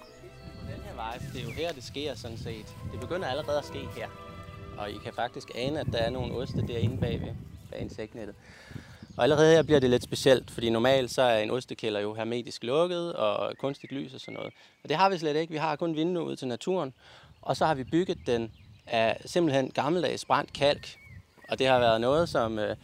Den 0.60 0.82
her 0.84 0.94
vej, 0.94 1.18
det 1.32 1.40
er 1.40 1.44
jo 1.44 1.50
her, 1.50 1.72
det 1.72 1.84
sker 1.84 2.14
sådan 2.14 2.38
set. 2.38 2.76
Det 2.92 3.00
begynder 3.00 3.28
allerede 3.28 3.58
at 3.58 3.64
ske 3.64 3.78
her. 3.96 4.23
Og 4.78 4.90
I 4.90 4.98
kan 5.04 5.12
faktisk 5.12 5.50
ane, 5.54 5.80
at 5.80 5.86
der 5.92 5.98
er 5.98 6.10
nogle 6.10 6.34
oste 6.34 6.66
derinde 6.66 6.98
bagved, 6.98 7.34
bag 7.70 7.80
insektnettet. 7.80 8.34
Og 9.16 9.22
allerede 9.22 9.54
her 9.54 9.62
bliver 9.62 9.80
det 9.80 9.90
lidt 9.90 10.02
specielt, 10.02 10.50
fordi 10.50 10.70
normalt 10.70 11.10
så 11.10 11.22
er 11.22 11.38
en 11.38 11.50
ostekælder 11.50 12.00
jo 12.00 12.14
hermetisk 12.14 12.64
lukket 12.64 13.12
og 13.12 13.58
kunstigt 13.58 13.92
lys 13.92 14.14
og 14.14 14.20
sådan 14.20 14.34
noget. 14.34 14.52
Og 14.82 14.88
det 14.88 14.96
har 14.96 15.08
vi 15.08 15.18
slet 15.18 15.36
ikke. 15.36 15.52
Vi 15.52 15.58
har 15.58 15.76
kun 15.76 15.96
vinduer 15.96 16.24
ud 16.24 16.36
til 16.36 16.48
naturen. 16.48 16.94
Og 17.42 17.56
så 17.56 17.66
har 17.66 17.74
vi 17.74 17.84
bygget 17.84 18.18
den 18.26 18.52
af 18.86 19.20
simpelthen 19.24 19.70
gammeldags 19.70 20.24
brændt 20.24 20.52
kalk. 20.52 20.96
Og 21.48 21.58
det 21.58 21.66
har 21.66 21.78
været 21.78 22.00
noget, 22.00 22.28
som 22.28 22.58
øh, 22.58 22.76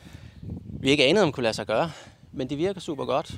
vi 0.65 0.91
ikke 0.91 1.05
anede, 1.05 1.25
om 1.25 1.33
kunne 1.33 1.43
lade 1.43 1.55
sig 1.55 1.67
gøre. 1.67 1.91
Men 2.33 2.51
det 2.51 2.59
virker 2.59 2.81
super 2.81 3.05
godt. 3.05 3.37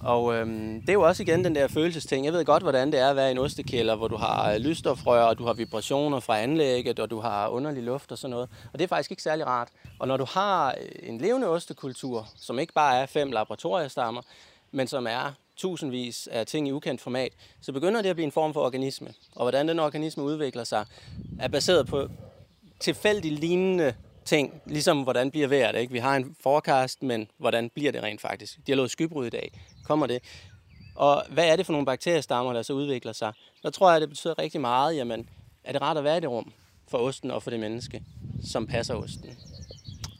Og 0.00 0.34
øhm, 0.34 0.80
det 0.80 0.88
er 0.88 0.92
jo 0.92 1.02
også 1.02 1.22
igen 1.22 1.44
den 1.44 1.54
der 1.54 1.68
følelsesting. 1.68 2.24
Jeg 2.24 2.32
ved 2.32 2.44
godt, 2.44 2.62
hvordan 2.62 2.92
det 2.92 3.00
er 3.00 3.10
at 3.10 3.16
være 3.16 3.28
i 3.28 3.30
en 3.30 3.38
ostekælder, 3.38 3.96
hvor 3.96 4.08
du 4.08 4.16
har 4.16 4.52
øh, 4.52 4.56
lysstofrør, 4.56 5.22
og 5.22 5.38
du 5.38 5.44
har 5.44 5.52
vibrationer 5.52 6.20
fra 6.20 6.40
anlægget, 6.40 6.98
og 6.98 7.10
du 7.10 7.20
har 7.20 7.48
underlig 7.48 7.82
luft 7.82 8.12
og 8.12 8.18
sådan 8.18 8.30
noget. 8.30 8.48
Og 8.72 8.78
det 8.78 8.84
er 8.84 8.88
faktisk 8.88 9.10
ikke 9.10 9.22
særlig 9.22 9.46
rart. 9.46 9.68
Og 9.98 10.08
når 10.08 10.16
du 10.16 10.24
har 10.24 10.74
øh, 10.80 11.08
en 11.08 11.18
levende 11.18 11.48
ostekultur, 11.48 12.28
som 12.36 12.58
ikke 12.58 12.72
bare 12.72 13.00
er 13.02 13.06
fem 13.06 13.30
laboratoriestammer, 13.30 14.22
men 14.70 14.86
som 14.86 15.06
er 15.06 15.32
tusindvis 15.56 16.28
af 16.32 16.46
ting 16.46 16.68
i 16.68 16.72
ukendt 16.72 17.00
format, 17.00 17.32
så 17.60 17.72
begynder 17.72 18.02
det 18.02 18.08
at 18.08 18.16
blive 18.16 18.26
en 18.26 18.32
form 18.32 18.54
for 18.54 18.60
organisme. 18.60 19.08
Og 19.34 19.44
hvordan 19.44 19.68
den 19.68 19.78
organisme 19.78 20.22
udvikler 20.22 20.64
sig, 20.64 20.86
er 21.40 21.48
baseret 21.48 21.86
på 21.86 22.08
tilfældig 22.80 23.32
lignende 23.32 23.94
ting, 24.26 24.62
ligesom 24.66 25.02
hvordan 25.02 25.30
bliver 25.30 25.48
vejret. 25.48 25.76
Ikke? 25.76 25.92
Vi 25.92 25.98
har 25.98 26.16
en 26.16 26.36
forecast, 26.42 27.02
men 27.02 27.28
hvordan 27.38 27.70
bliver 27.70 27.92
det 27.92 28.02
rent 28.02 28.20
faktisk? 28.20 28.56
De 28.66 28.72
har 28.72 28.76
lovet 28.76 28.90
skybrud 28.90 29.26
i 29.26 29.30
dag. 29.30 29.60
Kommer 29.84 30.06
det? 30.06 30.22
Og 30.94 31.22
hvad 31.28 31.48
er 31.48 31.56
det 31.56 31.66
for 31.66 31.72
nogle 31.72 31.86
bakteriestammer, 31.86 32.52
der 32.52 32.62
så 32.62 32.72
udvikler 32.72 33.12
sig? 33.12 33.32
Der 33.62 33.70
tror 33.70 33.92
jeg, 33.92 34.00
det 34.00 34.08
betyder 34.08 34.38
rigtig 34.38 34.60
meget. 34.60 34.96
Jamen, 34.96 35.28
er 35.64 35.72
det 35.72 35.82
rart 35.82 35.96
at 35.96 36.04
være 36.04 36.16
i 36.16 36.20
det 36.20 36.30
rum 36.30 36.52
for 36.88 36.98
osten 36.98 37.30
og 37.30 37.42
for 37.42 37.50
det 37.50 37.60
menneske, 37.60 38.02
som 38.44 38.66
passer 38.66 38.94
osten? 38.94 39.38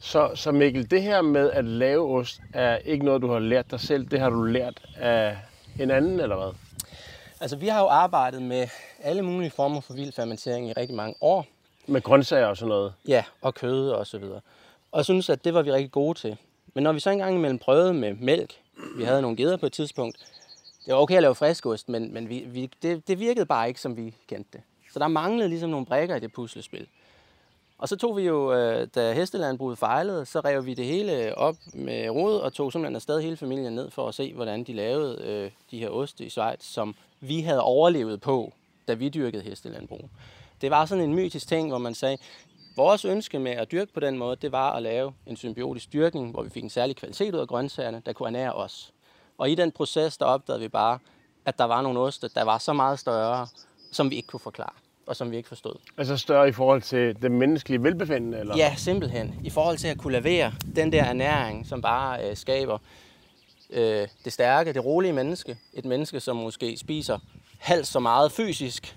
Så, 0.00 0.30
så 0.34 0.52
Mikkel, 0.52 0.90
det 0.90 1.02
her 1.02 1.22
med 1.22 1.50
at 1.50 1.64
lave 1.64 2.18
ost 2.18 2.40
er 2.54 2.76
ikke 2.76 3.04
noget, 3.04 3.22
du 3.22 3.30
har 3.30 3.38
lært 3.38 3.70
dig 3.70 3.80
selv. 3.80 4.06
Det 4.06 4.20
har 4.20 4.30
du 4.30 4.42
lært 4.42 4.82
af 4.96 5.36
en 5.80 5.90
anden, 5.90 6.20
eller 6.20 6.36
hvad? 6.36 6.54
Altså, 7.40 7.56
vi 7.56 7.68
har 7.68 7.80
jo 7.80 7.86
arbejdet 7.86 8.42
med 8.42 8.68
alle 9.02 9.22
mulige 9.22 9.50
former 9.50 9.80
for 9.80 9.94
vild 9.94 10.12
fermentering 10.12 10.68
i 10.68 10.72
rigtig 10.72 10.96
mange 10.96 11.14
år. 11.20 11.46
Med 11.86 12.02
grøntsager 12.02 12.46
og 12.46 12.56
sådan 12.56 12.68
noget. 12.68 12.94
Ja, 13.08 13.24
og 13.42 13.54
kød 13.54 13.90
og 13.90 14.06
så 14.06 14.18
videre. 14.18 14.40
Og 14.92 14.98
jeg 14.98 15.04
synes, 15.04 15.30
at 15.30 15.44
det 15.44 15.54
var 15.54 15.62
vi 15.62 15.72
rigtig 15.72 15.90
gode 15.90 16.18
til. 16.18 16.36
Men 16.74 16.84
når 16.84 16.92
vi 16.92 17.00
så 17.00 17.10
engang 17.10 17.36
imellem 17.36 17.58
prøvede 17.58 17.94
med 17.94 18.14
mælk, 18.14 18.54
vi 18.96 19.04
havde 19.04 19.22
nogle 19.22 19.36
geder 19.36 19.56
på 19.56 19.66
et 19.66 19.72
tidspunkt, 19.72 20.16
det 20.86 20.94
var 20.94 21.00
okay 21.00 21.16
at 21.16 21.22
lave 21.22 21.34
friskost, 21.34 21.88
men, 21.88 22.14
men 22.14 22.28
vi, 22.28 22.38
vi, 22.38 22.70
det, 22.82 23.08
det 23.08 23.20
virkede 23.20 23.46
bare 23.46 23.68
ikke, 23.68 23.80
som 23.80 23.96
vi 23.96 24.14
kendte 24.28 24.50
det. 24.52 24.60
Så 24.92 24.98
der 24.98 25.08
manglede 25.08 25.48
ligesom 25.48 25.70
nogle 25.70 25.86
brækker 25.86 26.16
i 26.16 26.20
det 26.20 26.32
puslespil. 26.32 26.86
Og 27.78 27.88
så 27.88 27.96
tog 27.96 28.16
vi 28.16 28.22
jo, 28.22 28.54
øh, 28.54 28.88
da 28.94 29.12
hestelandbruget 29.12 29.78
fejlede, 29.78 30.26
så 30.26 30.40
rev 30.40 30.66
vi 30.66 30.74
det 30.74 30.84
hele 30.84 31.38
op 31.38 31.56
med 31.74 32.10
rod 32.10 32.40
og 32.40 32.52
tog 32.52 32.72
simpelthen 32.72 32.96
afsted 32.96 33.20
hele 33.20 33.36
familien 33.36 33.72
ned 33.72 33.90
for 33.90 34.08
at 34.08 34.14
se, 34.14 34.32
hvordan 34.32 34.64
de 34.64 34.72
lavede 34.72 35.22
øh, 35.24 35.50
de 35.70 35.78
her 35.78 35.88
oste 35.88 36.24
i 36.24 36.28
Schweiz, 36.28 36.62
som 36.62 36.94
vi 37.20 37.40
havde 37.40 37.62
overlevet 37.62 38.20
på, 38.20 38.52
da 38.88 38.94
vi 38.94 39.08
dyrkede 39.08 39.42
hestelandbrug. 39.42 40.10
Det 40.60 40.70
var 40.70 40.86
sådan 40.86 41.04
en 41.04 41.14
mytisk 41.14 41.48
ting, 41.48 41.68
hvor 41.68 41.78
man 41.78 41.94
sagde, 41.94 42.18
vores 42.76 43.04
ønske 43.04 43.38
med 43.38 43.52
at 43.52 43.72
dyrke 43.72 43.92
på 43.92 44.00
den 44.00 44.18
måde, 44.18 44.36
det 44.36 44.52
var 44.52 44.72
at 44.72 44.82
lave 44.82 45.12
en 45.26 45.36
symbiotisk 45.36 45.92
dyrkning, 45.92 46.30
hvor 46.30 46.42
vi 46.42 46.50
fik 46.50 46.62
en 46.62 46.70
særlig 46.70 46.96
kvalitet 46.96 47.34
ud 47.34 47.40
af 47.40 47.48
grøntsagerne, 47.48 48.02
der 48.06 48.12
kunne 48.12 48.28
ernære 48.28 48.52
os. 48.52 48.92
Og 49.38 49.50
i 49.50 49.54
den 49.54 49.72
proces, 49.72 50.16
der 50.16 50.24
opdagede 50.24 50.60
vi 50.60 50.68
bare, 50.68 50.98
at 51.44 51.58
der 51.58 51.64
var 51.64 51.82
nogle 51.82 52.00
oste, 52.00 52.28
der 52.34 52.42
var 52.42 52.58
så 52.58 52.72
meget 52.72 52.98
større, 52.98 53.46
som 53.92 54.10
vi 54.10 54.16
ikke 54.16 54.26
kunne 54.26 54.40
forklare 54.40 54.72
og 55.06 55.16
som 55.16 55.30
vi 55.30 55.36
ikke 55.36 55.48
forstod. 55.48 55.74
Altså 55.98 56.16
større 56.16 56.48
i 56.48 56.52
forhold 56.52 56.82
til 56.82 57.22
det 57.22 57.30
menneskelige 57.30 57.82
velbefindende? 57.82 58.38
Eller? 58.38 58.56
Ja, 58.56 58.74
simpelthen. 58.76 59.40
I 59.44 59.50
forhold 59.50 59.78
til 59.78 59.88
at 59.88 59.98
kunne 59.98 60.12
levere 60.12 60.52
den 60.76 60.92
der 60.92 61.04
ernæring, 61.04 61.66
som 61.66 61.82
bare 61.82 62.30
øh, 62.30 62.36
skaber 62.36 62.78
øh, 63.70 64.08
det 64.24 64.32
stærke, 64.32 64.72
det 64.72 64.84
rolige 64.84 65.12
menneske. 65.12 65.58
Et 65.72 65.84
menneske, 65.84 66.20
som 66.20 66.36
måske 66.36 66.76
spiser 66.76 67.18
halvt 67.58 67.86
så 67.86 68.00
meget 68.00 68.32
fysisk, 68.32 68.96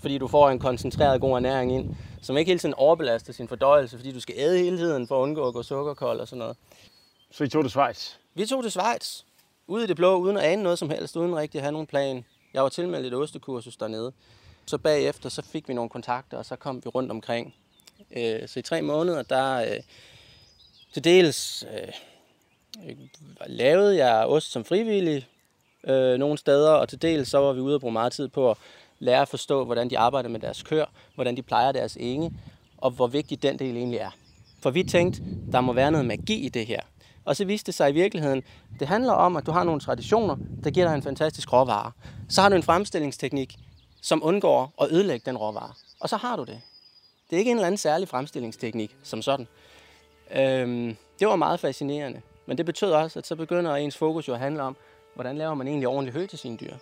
fordi 0.00 0.18
du 0.18 0.28
får 0.28 0.50
en 0.50 0.58
koncentreret 0.58 1.20
god 1.20 1.36
ernæring 1.36 1.72
ind, 1.72 1.94
som 2.22 2.36
ikke 2.36 2.48
hele 2.48 2.58
tiden 2.58 2.74
overbelaster 2.74 3.32
sin 3.32 3.48
fordøjelse, 3.48 3.96
fordi 3.96 4.12
du 4.12 4.20
skal 4.20 4.34
æde 4.38 4.58
hele 4.58 4.76
tiden 4.78 5.06
for 5.06 5.18
at 5.18 5.22
undgå 5.22 5.48
at 5.48 5.54
gå 5.54 5.62
sukkerkold 5.62 6.20
og 6.20 6.28
sådan 6.28 6.38
noget. 6.38 6.56
Så 7.30 7.44
I 7.44 7.48
tog 7.48 7.62
det 7.62 7.70
Schweiz? 7.70 8.14
Vi 8.34 8.46
tog 8.46 8.62
det 8.62 8.72
Schweiz. 8.72 9.22
Ude 9.66 9.84
i 9.84 9.86
det 9.86 9.96
blå, 9.96 10.16
uden 10.16 10.36
at 10.36 10.44
ane 10.44 10.62
noget 10.62 10.78
som 10.78 10.90
helst, 10.90 11.16
uden 11.16 11.36
rigtig 11.36 11.58
at 11.58 11.62
have 11.62 11.72
nogen 11.72 11.86
plan. 11.86 12.24
Jeg 12.54 12.62
var 12.62 12.68
tilmeldt 12.68 13.06
et 13.06 13.14
ostekursus 13.14 13.76
dernede. 13.76 14.12
Så 14.66 14.78
bagefter 14.78 15.28
så 15.28 15.42
fik 15.42 15.68
vi 15.68 15.74
nogle 15.74 15.90
kontakter, 15.90 16.38
og 16.38 16.44
så 16.44 16.56
kom 16.56 16.84
vi 16.84 16.88
rundt 16.88 17.10
omkring. 17.10 17.54
Øh, 18.16 18.48
så 18.48 18.58
i 18.58 18.62
tre 18.62 18.82
måneder, 18.82 19.22
der 19.22 19.60
øh, 19.60 19.80
til 20.92 21.04
dels 21.04 21.64
øh, 21.74 22.94
lavede 23.46 24.06
jeg 24.06 24.26
ost 24.26 24.50
som 24.50 24.64
frivillig 24.64 25.28
øh, 25.84 26.18
nogle 26.18 26.38
steder, 26.38 26.70
og 26.70 26.88
til 26.88 27.02
dels 27.02 27.28
så 27.28 27.38
var 27.38 27.52
vi 27.52 27.60
ude 27.60 27.74
og 27.74 27.80
bruge 27.80 27.92
meget 27.92 28.12
tid 28.12 28.28
på 28.28 28.50
at 28.50 28.56
lære 29.00 29.22
at 29.22 29.28
forstå, 29.28 29.64
hvordan 29.64 29.90
de 29.90 29.98
arbejder 29.98 30.28
med 30.28 30.40
deres 30.40 30.62
kør, 30.62 30.84
hvordan 31.14 31.36
de 31.36 31.42
plejer 31.42 31.72
deres 31.72 31.96
enge, 32.00 32.32
og 32.78 32.90
hvor 32.90 33.06
vigtig 33.06 33.42
den 33.42 33.58
del 33.58 33.76
egentlig 33.76 33.98
er. 33.98 34.10
For 34.62 34.70
vi 34.70 34.82
tænkte, 34.82 35.22
der 35.52 35.60
må 35.60 35.72
være 35.72 35.90
noget 35.90 36.06
magi 36.06 36.34
i 36.34 36.48
det 36.48 36.66
her. 36.66 36.80
Og 37.24 37.36
så 37.36 37.44
viste 37.44 37.66
det 37.66 37.74
sig 37.74 37.90
i 37.90 37.92
virkeligheden, 37.92 38.42
det 38.80 38.88
handler 38.88 39.12
om, 39.12 39.36
at 39.36 39.46
du 39.46 39.50
har 39.50 39.64
nogle 39.64 39.80
traditioner, 39.80 40.36
der 40.64 40.70
giver 40.70 40.86
dig 40.86 40.94
en 40.94 41.02
fantastisk 41.02 41.52
råvare. 41.52 41.92
Så 42.28 42.42
har 42.42 42.48
du 42.48 42.56
en 42.56 42.62
fremstillingsteknik, 42.62 43.54
som 44.02 44.20
undgår 44.24 44.72
at 44.80 44.92
ødelægge 44.92 45.26
den 45.26 45.36
råvare. 45.36 45.72
Og 46.00 46.08
så 46.08 46.16
har 46.16 46.36
du 46.36 46.44
det. 46.44 46.60
Det 47.30 47.36
er 47.36 47.38
ikke 47.38 47.50
en 47.50 47.56
eller 47.56 47.66
anden 47.66 47.78
særlig 47.78 48.08
fremstillingsteknik 48.08 48.96
som 49.02 49.22
sådan. 49.22 49.46
Øhm, 50.34 50.96
det 51.18 51.28
var 51.28 51.36
meget 51.36 51.60
fascinerende. 51.60 52.20
Men 52.46 52.58
det 52.58 52.66
betød 52.66 52.92
også, 52.92 53.18
at 53.18 53.26
så 53.26 53.36
begynder 53.36 53.74
ens 53.74 53.96
fokus 53.96 54.28
jo 54.28 54.32
at 54.32 54.38
handle 54.40 54.62
om, 54.62 54.76
hvordan 55.14 55.38
laver 55.38 55.54
man 55.54 55.68
egentlig 55.68 55.88
ordentligt 55.88 56.16
hø 56.16 56.26
til 56.26 56.38
sine 56.38 56.56
dyr. 56.56 56.72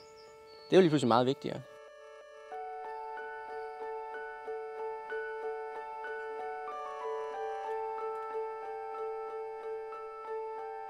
Det 0.71 0.73
er 0.73 0.77
jo 0.77 0.81
lige 0.81 0.91
pludselig 0.91 1.09
meget 1.09 1.27
vigtigere. 1.27 1.61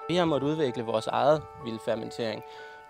Vi 0.09 0.17
har 0.17 0.25
måttet 0.25 0.49
udvikle 0.49 0.83
vores 0.83 1.07
eget 1.07 1.43
vildfermentering. 1.65 2.43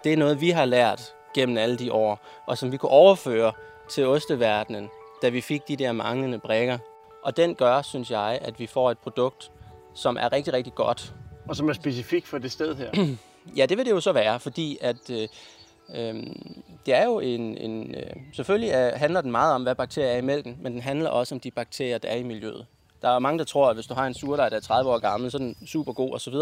Det 0.05 0.13
er 0.13 0.17
noget, 0.17 0.41
vi 0.41 0.51
har 0.51 0.65
lært 0.65 1.15
gennem 1.35 1.57
alle 1.57 1.79
de 1.79 1.93
år, 1.93 2.21
og 2.47 2.59
som 2.59 2.73
vi 2.73 2.77
kunne 2.77 2.91
overføre 2.91 3.53
til 3.91 4.07
osteverdenen, 4.07 4.89
da 5.23 5.29
vi 5.29 5.41
fik 5.41 5.69
de 5.69 5.77
der 5.77 5.93
manglende 5.93 6.39
brækker. 6.39 6.79
Og 7.23 7.37
den 7.37 7.55
gør, 7.55 7.83
synes 7.83 8.11
jeg, 8.11 8.39
at 8.43 8.61
vi 8.61 8.67
får 8.67 8.91
et 8.91 8.99
produkt, 8.99 9.51
som 9.95 10.17
er 10.21 10.33
rigtig, 10.33 10.53
rigtig 10.53 10.75
godt. 10.75 11.15
Og 11.49 11.57
som 11.57 11.69
er 11.69 11.73
specifik 11.73 12.27
for 12.27 12.39
det 12.39 12.53
sted 12.53 12.75
her? 12.75 12.91
ja, 13.59 13.67
det 13.67 13.77
vil 13.77 13.87
det 13.87 13.93
jo 13.93 14.01
så 14.01 14.13
være, 14.13 14.41
fordi 14.41 14.79
at 14.81 15.11
øh, 15.11 15.29
øh, 15.95 16.15
det 16.87 16.95
er 16.95 17.05
jo 17.05 17.21
en... 17.21 17.59
en 17.59 17.95
øh, 17.95 18.17
selvfølgelig 18.33 18.71
er, 18.71 18.97
handler 18.97 19.21
den 19.21 19.31
meget 19.31 19.55
om, 19.55 19.63
hvad 19.63 19.75
bakterier 19.75 20.11
er 20.11 20.19
i 20.19 20.21
mælken, 20.21 20.59
men 20.61 20.73
den 20.73 20.81
handler 20.81 21.11
også 21.11 21.35
om 21.35 21.41
de 21.41 21.51
bakterier, 21.51 21.99
der 21.99 22.09
er 22.09 22.17
i 22.17 22.23
miljøet. 22.23 22.67
Der 23.03 23.09
er 23.09 23.19
mange, 23.19 23.39
der 23.39 23.45
tror, 23.45 23.69
at 23.69 23.77
hvis 23.77 23.87
du 23.87 23.95
har 23.95 24.07
en 24.07 24.15
surdej, 24.15 24.49
der 24.49 24.57
er 24.57 24.61
30 24.61 24.91
år 24.91 24.99
gammel, 24.99 25.31
så 25.31 25.37
er 25.37 25.41
den 25.41 25.57
super 25.67 25.93
god 25.93 26.15
osv. 26.15 26.35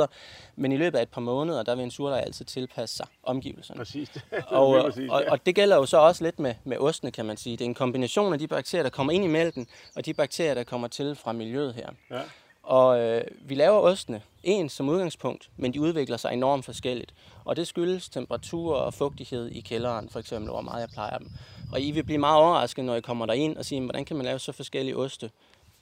Men 0.56 0.72
i 0.72 0.76
løbet 0.76 0.98
af 0.98 1.02
et 1.02 1.08
par 1.08 1.20
måneder, 1.20 1.62
der 1.62 1.74
vil 1.74 1.84
en 1.84 1.90
surdej 1.90 2.18
altid 2.18 2.44
tilpasse 2.44 2.96
sig 2.96 3.06
omgivelserne. 3.22 3.78
Præcis. 3.78 4.10
og, 4.46 4.82
præcis, 4.82 5.10
og, 5.10 5.24
og 5.28 5.46
det 5.46 5.54
gælder 5.54 5.76
jo 5.76 5.86
så 5.86 5.98
også 5.98 6.24
lidt 6.24 6.38
med, 6.38 6.54
med 6.64 6.76
ostene, 6.78 7.10
kan 7.10 7.26
man 7.26 7.36
sige. 7.36 7.56
Det 7.56 7.64
er 7.64 7.68
en 7.68 7.74
kombination 7.74 8.32
af 8.32 8.38
de 8.38 8.46
bakterier, 8.46 8.82
der 8.82 8.90
kommer 8.90 9.12
ind 9.12 9.24
i 9.24 9.28
mælken, 9.28 9.66
og 9.96 10.06
de 10.06 10.14
bakterier, 10.14 10.54
der 10.54 10.64
kommer 10.64 10.88
til 10.88 11.14
fra 11.14 11.32
miljøet 11.32 11.74
her. 11.74 11.88
Ja. 12.10 12.20
Og 12.66 13.00
øh, 13.00 13.24
vi 13.40 13.54
laver 13.54 13.78
ostene 13.78 14.22
ens 14.42 14.72
som 14.72 14.88
udgangspunkt, 14.88 15.50
men 15.56 15.74
de 15.74 15.80
udvikler 15.80 16.16
sig 16.16 16.32
enormt 16.32 16.64
forskelligt. 16.64 17.14
Og 17.44 17.56
det 17.56 17.66
skyldes 17.66 18.08
temperatur 18.08 18.74
og 18.74 18.94
fugtighed 18.94 19.48
i 19.48 19.60
kælderen, 19.60 20.08
for 20.08 20.18
eksempel, 20.18 20.50
hvor 20.50 20.60
meget 20.60 20.80
jeg 20.80 20.88
plejer 20.88 21.18
dem. 21.18 21.28
Og 21.72 21.80
I 21.80 21.90
vil 21.90 22.02
blive 22.02 22.18
meget 22.18 22.36
overrasket, 22.36 22.84
når 22.84 22.94
I 22.94 23.00
kommer 23.00 23.26
derind 23.26 23.56
og 23.56 23.64
siger, 23.64 23.82
hvordan 23.82 24.04
kan 24.04 24.16
man 24.16 24.26
lave 24.26 24.38
så 24.38 24.52
forskellige 24.52 24.96
oste 24.96 25.30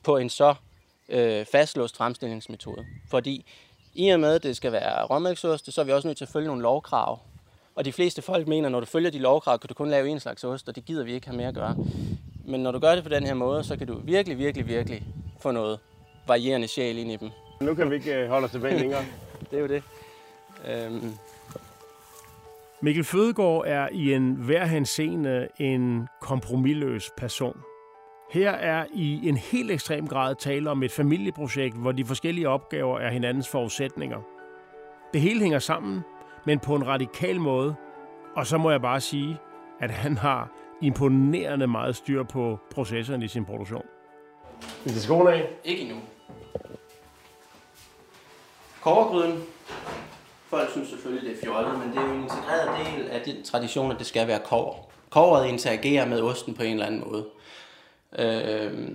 på 0.04 0.16
en 0.16 0.30
så 0.30 0.54
øh, 1.08 1.46
fastlåst 1.46 1.96
fremstillingsmetode. 1.96 2.84
Fordi 3.10 3.46
i 3.94 4.08
og 4.08 4.20
med, 4.20 4.34
at 4.34 4.42
det 4.42 4.56
skal 4.56 4.72
være 4.72 5.04
råmælksost, 5.04 5.72
så 5.72 5.80
er 5.80 5.84
vi 5.84 5.92
også 5.92 6.08
nødt 6.08 6.18
til 6.18 6.24
at 6.24 6.28
følge 6.32 6.46
nogle 6.46 6.62
lovkrav. 6.62 7.20
Og 7.74 7.84
de 7.84 7.92
fleste 7.92 8.22
folk 8.22 8.48
mener, 8.48 8.68
at 8.68 8.72
når 8.72 8.80
du 8.80 8.86
følger 8.86 9.10
de 9.10 9.18
lovkrav, 9.18 9.58
kan 9.58 9.68
du 9.68 9.74
kun 9.74 9.90
lave 9.90 10.08
en 10.08 10.20
slags 10.20 10.44
ost, 10.44 10.68
og 10.68 10.76
det 10.76 10.84
gider 10.84 11.04
vi 11.04 11.12
ikke 11.12 11.26
have 11.26 11.36
mere 11.36 11.48
at 11.48 11.54
gøre. 11.54 11.76
Men 12.44 12.62
når 12.62 12.72
du 12.72 12.78
gør 12.78 12.94
det 12.94 13.04
på 13.04 13.10
den 13.10 13.26
her 13.26 13.34
måde, 13.34 13.64
så 13.64 13.76
kan 13.76 13.86
du 13.86 13.98
virkelig, 14.04 14.38
virkelig, 14.38 14.68
virkelig 14.68 15.02
få 15.40 15.50
noget 15.50 15.78
varierende 16.26 16.68
sjæl 16.68 16.98
ind 16.98 17.10
i 17.10 17.16
dem. 17.16 17.30
Nu 17.60 17.74
kan 17.74 17.90
vi 17.90 17.94
ikke 17.94 18.14
øh, 18.14 18.28
holde 18.28 18.44
os 18.44 18.50
tilbage 18.50 18.78
længere. 18.78 19.04
det 19.50 19.56
er 19.56 19.60
jo 19.60 19.66
det. 19.66 19.82
Øhm. 20.68 21.12
Mikkel 22.80 23.04
Fødegård 23.04 23.64
er 23.66 23.88
i 23.92 24.14
en 24.14 24.32
hver 24.32 24.64
henseende 24.64 25.48
en 25.58 26.08
kompromilløs 26.20 27.10
person. 27.16 27.60
Her 28.30 28.50
er 28.50 28.86
i 28.92 29.28
en 29.28 29.36
helt 29.36 29.70
ekstrem 29.70 30.06
grad 30.06 30.34
tale 30.34 30.70
om 30.70 30.82
et 30.82 30.92
familieprojekt, 30.92 31.76
hvor 31.76 31.92
de 31.92 32.04
forskellige 32.04 32.48
opgaver 32.48 32.98
er 32.98 33.10
hinandens 33.10 33.48
forudsætninger. 33.48 34.18
Det 35.12 35.20
hele 35.20 35.40
hænger 35.40 35.58
sammen, 35.58 36.00
men 36.46 36.58
på 36.58 36.74
en 36.74 36.86
radikal 36.86 37.40
måde. 37.40 37.74
Og 38.36 38.46
så 38.46 38.58
må 38.58 38.70
jeg 38.70 38.82
bare 38.82 39.00
sige, 39.00 39.38
at 39.80 39.90
han 39.90 40.16
har 40.16 40.50
imponerende 40.82 41.66
meget 41.66 41.96
styr 41.96 42.22
på 42.22 42.58
processerne 42.74 43.24
i 43.24 43.28
sin 43.28 43.44
produktion. 43.44 43.84
Er 44.62 44.88
det 44.88 45.02
skoene 45.02 45.32
af? 45.32 45.48
Ikke 45.64 45.82
endnu. 45.82 45.96
Kovergryden. 48.80 49.42
Folk 50.46 50.70
synes 50.70 50.88
selvfølgelig, 50.88 51.30
det 51.30 51.38
er 51.38 51.46
fjollet, 51.46 51.78
men 51.78 51.88
det 51.88 51.98
er 51.98 52.08
jo 52.08 52.14
en 52.14 52.22
integreret 52.22 52.86
del 52.86 53.08
af 53.08 53.20
de 53.20 53.42
traditioner, 53.42 53.98
det 53.98 54.06
skal 54.06 54.28
være 54.28 54.40
kover. 54.44 54.74
Koveret 55.10 55.48
interagerer 55.48 56.06
med 56.06 56.22
osten 56.22 56.54
på 56.54 56.62
en 56.62 56.72
eller 56.72 56.86
anden 56.86 57.04
måde. 57.10 57.26
Øh, 58.18 58.88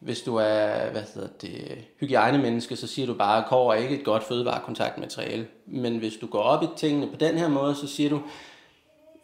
hvis 0.00 0.20
du 0.20 0.36
er 0.36 0.90
hvad 0.90 1.02
hedder 1.14 1.28
det, 1.40 1.78
hygiejnemenneske, 2.00 2.76
så 2.76 2.86
siger 2.86 3.06
du 3.06 3.14
bare, 3.14 3.38
at 3.38 3.48
kår 3.48 3.72
er 3.72 3.76
ikke 3.76 3.98
et 3.98 4.04
godt 4.04 4.24
fødevarekontaktmateriale. 4.24 5.46
Men 5.66 5.98
hvis 5.98 6.14
du 6.20 6.26
går 6.26 6.42
op 6.42 6.62
i 6.62 6.66
tingene 6.76 7.06
på 7.06 7.16
den 7.16 7.38
her 7.38 7.48
måde, 7.48 7.74
så 7.74 7.86
siger 7.86 8.10
du, 8.10 8.20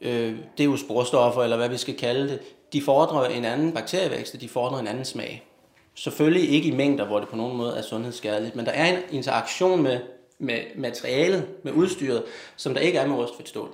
øh, 0.01 0.39
det 0.59 0.65
er 0.65 0.69
jo 0.69 0.77
sporstoffer, 0.77 1.43
eller 1.43 1.57
hvad 1.57 1.69
vi 1.69 1.77
skal 1.77 1.97
kalde 1.97 2.29
det, 2.29 2.41
de 2.73 2.83
fordrer 2.83 3.25
en 3.25 3.45
anden 3.45 3.73
bakterievækst, 3.73 4.35
og 4.35 4.41
de 4.41 4.49
fordrer 4.49 4.79
en 4.79 4.87
anden 4.87 5.05
smag. 5.05 5.47
Selvfølgelig 5.95 6.51
ikke 6.51 6.69
i 6.69 6.77
mængder, 6.77 7.07
hvor 7.07 7.21
det 7.21 7.29
på 7.29 7.37
nogen 7.37 7.57
måde 7.57 7.77
er 7.77 7.83
sundhedsskadeligt, 7.83 8.57
men 8.57 8.67
der 8.67 8.73
er 8.73 8.97
en 8.97 9.03
interaktion 9.11 9.83
med, 9.83 10.01
med 10.39 10.59
materialet, 10.77 11.47
med 11.63 11.73
udstyret, 11.73 12.23
som 12.57 12.75
der 12.75 12.81
ikke 12.81 12.99
er 12.99 13.07
med 13.07 13.17
rustfrit 13.17 13.49
stål. 13.49 13.71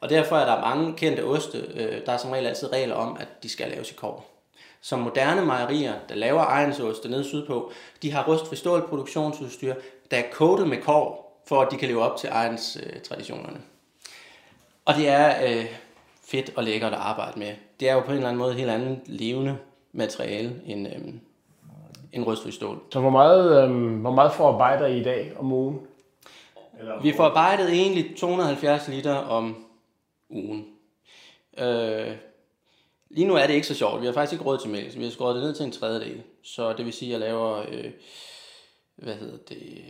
Og 0.00 0.10
derfor 0.10 0.36
er 0.36 0.54
der 0.54 0.60
mange 0.60 0.94
kendte 0.96 1.24
oste, 1.24 1.58
øh, 1.74 2.06
der 2.06 2.12
er 2.12 2.16
som 2.16 2.30
regel 2.30 2.46
altid 2.46 2.72
regler 2.72 2.94
om, 2.94 3.16
at 3.20 3.28
de 3.42 3.48
skal 3.48 3.70
laves 3.70 3.90
i 3.90 3.94
kår 3.94 4.33
som 4.84 4.98
moderne 4.98 5.46
mejerier, 5.46 5.94
der 6.08 6.14
laver 6.14 6.40
egensost 6.40 7.08
nede 7.08 7.24
sydpå, 7.24 7.72
de 8.02 8.12
har 8.12 8.24
rustfri 8.28 8.56
stål 8.56 8.88
produktionsudstyr, 8.88 9.74
der 10.10 10.16
er 10.16 10.30
coated 10.32 10.66
med 10.66 10.82
kår, 10.82 11.40
for 11.46 11.60
at 11.60 11.68
de 11.70 11.76
kan 11.76 11.88
leve 11.88 12.02
op 12.02 12.16
til 12.16 12.28
egens 12.32 12.78
øh, 12.82 13.00
traditionerne. 13.02 13.60
Og 14.84 14.94
det 14.94 15.08
er 15.08 15.44
øh, 15.48 15.64
fedt 16.24 16.50
og 16.56 16.64
lækkert 16.64 16.92
at 16.92 16.98
arbejde 16.98 17.38
med. 17.38 17.54
Det 17.80 17.88
er 17.88 17.94
jo 17.94 18.00
på 18.00 18.10
en 18.10 18.16
eller 18.16 18.28
anden 18.28 18.38
måde 18.38 18.50
et 18.50 18.58
helt 18.58 18.70
andet 18.70 18.98
levende 19.06 19.58
materiale 19.92 20.60
end, 20.66 20.88
øh, 20.88 21.14
end 22.12 22.24
rustfri 22.24 22.52
stål. 22.52 22.82
Så 22.90 23.00
hvor 23.00 23.10
meget, 23.10 23.64
øh, 23.64 24.00
hvor 24.00 24.10
meget 24.10 24.32
forarbejder 24.32 24.86
I 24.86 25.00
i 25.00 25.04
dag 25.04 25.32
om 25.38 25.52
ugen? 25.52 25.80
Eller 26.78 27.02
vi 27.02 27.12
får 27.12 27.24
arbejdet 27.24 27.72
egentlig 27.72 28.16
270 28.16 28.88
liter 28.88 29.14
om 29.14 29.66
ugen. 30.30 30.66
Øh, 31.58 32.16
lige 33.14 33.28
nu 33.28 33.34
er 33.34 33.46
det 33.46 33.54
ikke 33.54 33.66
så 33.66 33.74
sjovt. 33.74 34.00
Vi 34.00 34.06
har 34.06 34.12
faktisk 34.12 34.32
ikke 34.32 34.44
råd 34.44 34.58
til 34.58 34.70
mælk, 34.70 34.92
så 34.92 34.98
vi 34.98 35.04
har 35.04 35.10
skåret 35.10 35.34
det 35.34 35.44
ned 35.44 35.54
til 35.54 35.64
en 35.64 35.72
tredjedel. 35.72 36.22
Så 36.42 36.72
det 36.72 36.84
vil 36.84 36.92
sige, 36.92 37.14
at 37.14 37.20
jeg 37.20 37.28
laver, 37.28 37.64
øh, 37.68 37.90
hvad 38.96 39.14
hedder 39.14 39.38
det, 39.48 39.84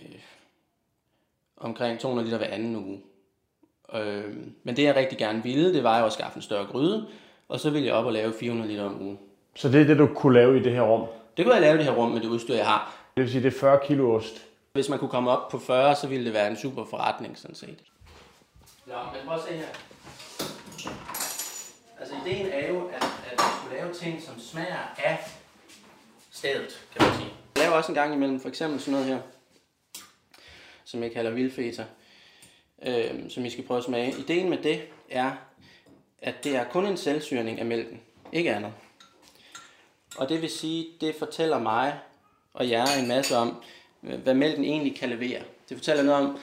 omkring 1.56 2.00
200 2.00 2.26
liter 2.26 2.38
hver 2.38 2.46
anden 2.46 2.76
uge. 2.76 3.00
Øh, 3.94 4.36
men 4.62 4.76
det 4.76 4.82
jeg 4.82 4.96
rigtig 4.96 5.18
gerne 5.18 5.42
ville, 5.42 5.74
det 5.74 5.84
var 5.84 5.98
jo 5.98 6.06
at 6.06 6.12
skaffe 6.12 6.36
en 6.36 6.42
større 6.42 6.66
gryde, 6.66 7.06
og 7.48 7.60
så 7.60 7.70
ville 7.70 7.86
jeg 7.86 7.94
op 7.94 8.06
og 8.06 8.12
lave 8.12 8.32
400 8.40 8.70
liter 8.70 8.84
om 8.84 9.02
ugen. 9.02 9.18
Så 9.54 9.68
det 9.68 9.80
er 9.80 9.84
det, 9.84 9.98
du 9.98 10.06
kunne 10.14 10.34
lave 10.34 10.60
i 10.60 10.62
det 10.62 10.72
her 10.72 10.82
rum? 10.82 11.08
Det 11.36 11.44
kunne 11.44 11.54
jeg 11.54 11.62
lave 11.62 11.74
i 11.74 11.78
det 11.78 11.84
her 11.84 11.94
rum 11.94 12.10
med 12.10 12.20
det 12.20 12.28
udstyr, 12.28 12.54
jeg 12.54 12.66
har. 12.66 12.96
Det 13.16 13.22
vil 13.22 13.30
sige, 13.30 13.42
det 13.42 13.54
er 13.54 13.58
40 13.60 13.78
kilo 13.86 14.14
ost? 14.14 14.46
Hvis 14.72 14.88
man 14.88 14.98
kunne 14.98 15.10
komme 15.10 15.30
op 15.30 15.48
på 15.50 15.58
40, 15.58 15.96
så 15.96 16.06
ville 16.06 16.24
det 16.24 16.34
være 16.34 16.50
en 16.50 16.56
super 16.56 16.84
forretning, 16.84 17.38
sådan 17.38 17.56
set. 17.56 17.78
Ja, 18.88 18.98
men 19.12 19.26
prøv 19.26 19.36
at 19.36 19.42
se 19.48 19.54
her. 19.54 19.66
Altså, 22.00 22.14
ideen 22.26 22.46
er 22.46 22.68
jo, 22.68 22.86
at, 22.86 23.13
lave 23.84 23.94
ting, 23.94 24.22
som 24.22 24.40
smager 24.40 24.94
af 25.04 25.18
stedet, 26.30 26.86
kan 26.96 27.06
man 27.06 27.16
sige. 27.16 27.30
Jeg 27.56 27.64
laver 27.64 27.76
også 27.76 27.92
en 27.92 27.94
gang 27.94 28.14
imellem, 28.14 28.40
for 28.40 28.48
eksempel 28.48 28.80
sådan 28.80 28.92
noget 28.92 29.06
her, 29.06 29.20
som 30.84 31.02
jeg 31.02 31.12
kalder 31.12 31.30
vildfeta, 31.30 31.84
øh, 32.82 33.30
som 33.30 33.44
I 33.44 33.50
skal 33.50 33.64
prøve 33.64 33.78
at 33.78 33.84
smage. 33.84 34.14
Ideen 34.18 34.50
med 34.50 34.58
det 34.58 34.82
er, 35.10 35.32
at 36.18 36.44
det 36.44 36.56
er 36.56 36.64
kun 36.64 36.86
en 36.86 36.96
selvsyrning 36.96 37.58
af 37.58 37.66
mælken, 37.66 38.00
ikke 38.32 38.54
andet. 38.54 38.72
Og 40.18 40.28
det 40.28 40.42
vil 40.42 40.50
sige, 40.50 40.86
det 41.00 41.14
fortæller 41.18 41.58
mig 41.58 41.98
og 42.54 42.70
jer 42.70 42.86
en 43.00 43.08
masse 43.08 43.36
om, 43.36 43.62
øh, 44.02 44.20
hvad 44.20 44.34
mælken 44.34 44.64
egentlig 44.64 44.96
kan 44.96 45.08
levere. 45.08 45.42
Det 45.68 45.76
fortæller 45.76 46.02
noget 46.02 46.24
om, 46.24 46.38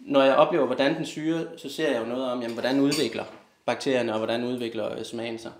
når 0.00 0.22
jeg 0.22 0.36
oplever, 0.36 0.66
hvordan 0.66 0.94
den 0.94 1.06
syre, 1.06 1.58
så 1.58 1.68
ser 1.68 1.90
jeg 1.90 2.00
jo 2.00 2.06
noget 2.06 2.30
om, 2.30 2.40
jamen, 2.40 2.54
hvordan 2.54 2.80
udvikler 2.80 3.24
bakterierne, 3.66 4.12
og 4.12 4.18
hvordan 4.18 4.44
udvikler 4.44 4.98
øh, 4.98 5.04
smagen 5.04 5.38
sig. 5.38 5.52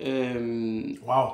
Øhm, 0.00 0.98
wow. 1.06 1.26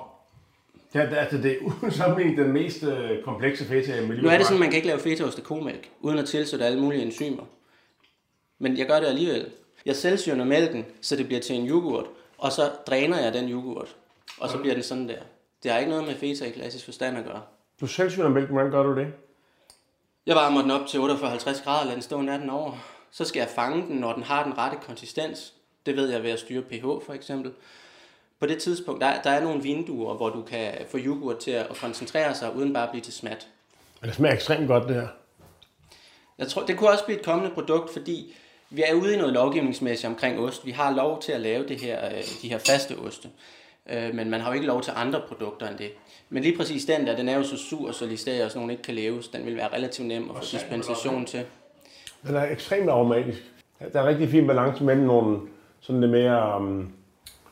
Det 0.92 1.00
er, 1.00 1.16
altså, 1.16 1.38
det 1.38 1.52
er 1.52 1.56
uden 1.82 1.90
sammenligning 1.90 2.38
den 2.38 2.52
mest 2.52 2.82
øh, 2.82 3.22
komplekse 3.24 3.64
feta 3.64 4.00
i 4.00 4.06
Nu 4.06 4.28
er 4.28 4.36
det 4.36 4.46
sådan, 4.46 4.56
at 4.56 4.60
man 4.60 4.68
kan 4.68 4.76
ikke 4.76 4.88
lave 4.88 5.00
fetaost 5.00 5.38
af 5.38 5.44
komælk, 5.44 5.90
uden 6.00 6.18
at 6.18 6.26
tilsætte 6.26 6.64
alle 6.64 6.80
mulige 6.80 7.02
enzymer. 7.02 7.44
Men 8.58 8.78
jeg 8.78 8.86
gør 8.86 9.00
det 9.00 9.06
alligevel. 9.06 9.50
Jeg 9.86 9.96
selvsyrner 9.96 10.44
mælken, 10.44 10.84
så 11.00 11.16
det 11.16 11.26
bliver 11.26 11.40
til 11.40 11.56
en 11.56 11.68
yoghurt, 11.68 12.06
og 12.38 12.52
så 12.52 12.70
dræner 12.86 13.20
jeg 13.20 13.32
den 13.32 13.48
yoghurt, 13.48 13.96
og 14.40 14.48
så 14.48 14.58
bliver 14.58 14.74
den 14.74 14.82
sådan 14.82 15.08
der. 15.08 15.20
Det 15.62 15.70
har 15.70 15.78
ikke 15.78 15.90
noget 15.90 16.06
med 16.06 16.14
feta 16.14 16.44
i 16.44 16.50
klassisk 16.50 16.84
forstand 16.84 17.18
at 17.18 17.24
gøre. 17.24 17.42
Du 17.80 17.86
selvsyrner 17.86 18.28
mælken, 18.28 18.52
hvordan 18.52 18.70
gør 18.70 18.82
du 18.82 18.96
det? 18.96 19.12
Jeg 20.26 20.36
varmer 20.36 20.62
den 20.62 20.70
op 20.70 20.86
til 20.86 20.98
48-50 20.98 21.64
grader, 21.64 21.84
lader 21.84 21.94
den 21.94 22.02
stå 22.02 22.20
natten 22.20 22.50
over. 22.50 22.72
Så 23.10 23.24
skal 23.24 23.40
jeg 23.40 23.48
fange 23.48 23.86
den, 23.86 23.96
når 23.96 24.12
den 24.12 24.22
har 24.22 24.44
den 24.44 24.58
rette 24.58 24.76
konsistens. 24.86 25.54
Det 25.86 25.96
ved 25.96 26.10
jeg 26.10 26.22
ved 26.22 26.30
at 26.30 26.38
styre 26.38 26.62
pH 26.62 26.82
for 26.82 27.12
eksempel. 27.12 27.52
På 28.40 28.46
det 28.46 28.58
tidspunkt, 28.58 29.00
der, 29.00 29.22
der 29.22 29.30
er 29.30 29.44
nogle 29.44 29.62
vinduer, 29.62 30.14
hvor 30.14 30.28
du 30.28 30.42
kan 30.42 30.72
få 30.88 30.98
yoghurt 30.98 31.38
til 31.38 31.50
at 31.50 31.66
koncentrere 31.80 32.34
sig, 32.34 32.56
uden 32.56 32.72
bare 32.72 32.84
at 32.84 32.90
blive 32.90 33.02
til 33.02 33.12
smat. 33.12 33.48
Det 34.04 34.14
smager 34.14 34.34
ekstremt 34.34 34.68
godt, 34.68 34.88
det 34.88 34.94
her. 34.94 35.08
Jeg 36.38 36.48
tror, 36.48 36.66
det 36.66 36.76
kunne 36.76 36.90
også 36.90 37.04
blive 37.04 37.18
et 37.18 37.24
kommende 37.24 37.54
produkt, 37.54 37.92
fordi 37.92 38.34
vi 38.70 38.82
er 38.82 38.94
ude 38.94 39.14
i 39.14 39.18
noget 39.18 39.32
lovgivningsmæssigt 39.32 40.08
omkring 40.08 40.40
ost. 40.40 40.66
Vi 40.66 40.70
har 40.70 40.94
lov 40.94 41.22
til 41.22 41.32
at 41.32 41.40
lave 41.40 41.68
det 41.68 41.80
her, 41.80 42.06
øh, 42.06 42.22
de 42.42 42.48
her 42.48 42.58
faste 42.58 42.96
oste. 43.06 43.28
Øh, 43.90 44.14
men 44.14 44.30
man 44.30 44.40
har 44.40 44.48
jo 44.48 44.54
ikke 44.54 44.66
lov 44.66 44.82
til 44.82 44.92
andre 44.96 45.22
produkter 45.28 45.68
end 45.68 45.78
det. 45.78 45.90
Men 46.28 46.42
lige 46.42 46.56
præcis 46.56 46.84
den 46.84 47.06
der, 47.06 47.16
den 47.16 47.28
er 47.28 47.36
jo 47.36 47.42
så 47.42 47.56
sur, 47.56 47.92
så 47.92 48.06
listeria 48.06 48.44
og 48.44 48.50
sådan 48.50 48.60
nogle 48.60 48.72
ikke 48.72 48.82
kan 48.82 48.94
leves. 48.94 49.28
Den 49.28 49.46
vil 49.46 49.56
være 49.56 49.68
relativt 49.74 50.08
nem 50.08 50.30
at 50.30 50.36
få 50.36 50.42
dispensation 50.42 51.24
til. 51.26 51.44
Den 52.26 52.36
er 52.36 52.50
ekstremt 52.50 52.88
aromatisk. 52.88 53.42
Der 53.92 54.00
er 54.00 54.06
rigtig 54.06 54.28
fin 54.28 54.46
balance 54.46 54.84
mellem 54.84 55.06
nogle 55.06 55.40
sådan 55.80 56.00
lidt 56.00 56.10
mere 56.10 56.56
um, 56.56 56.92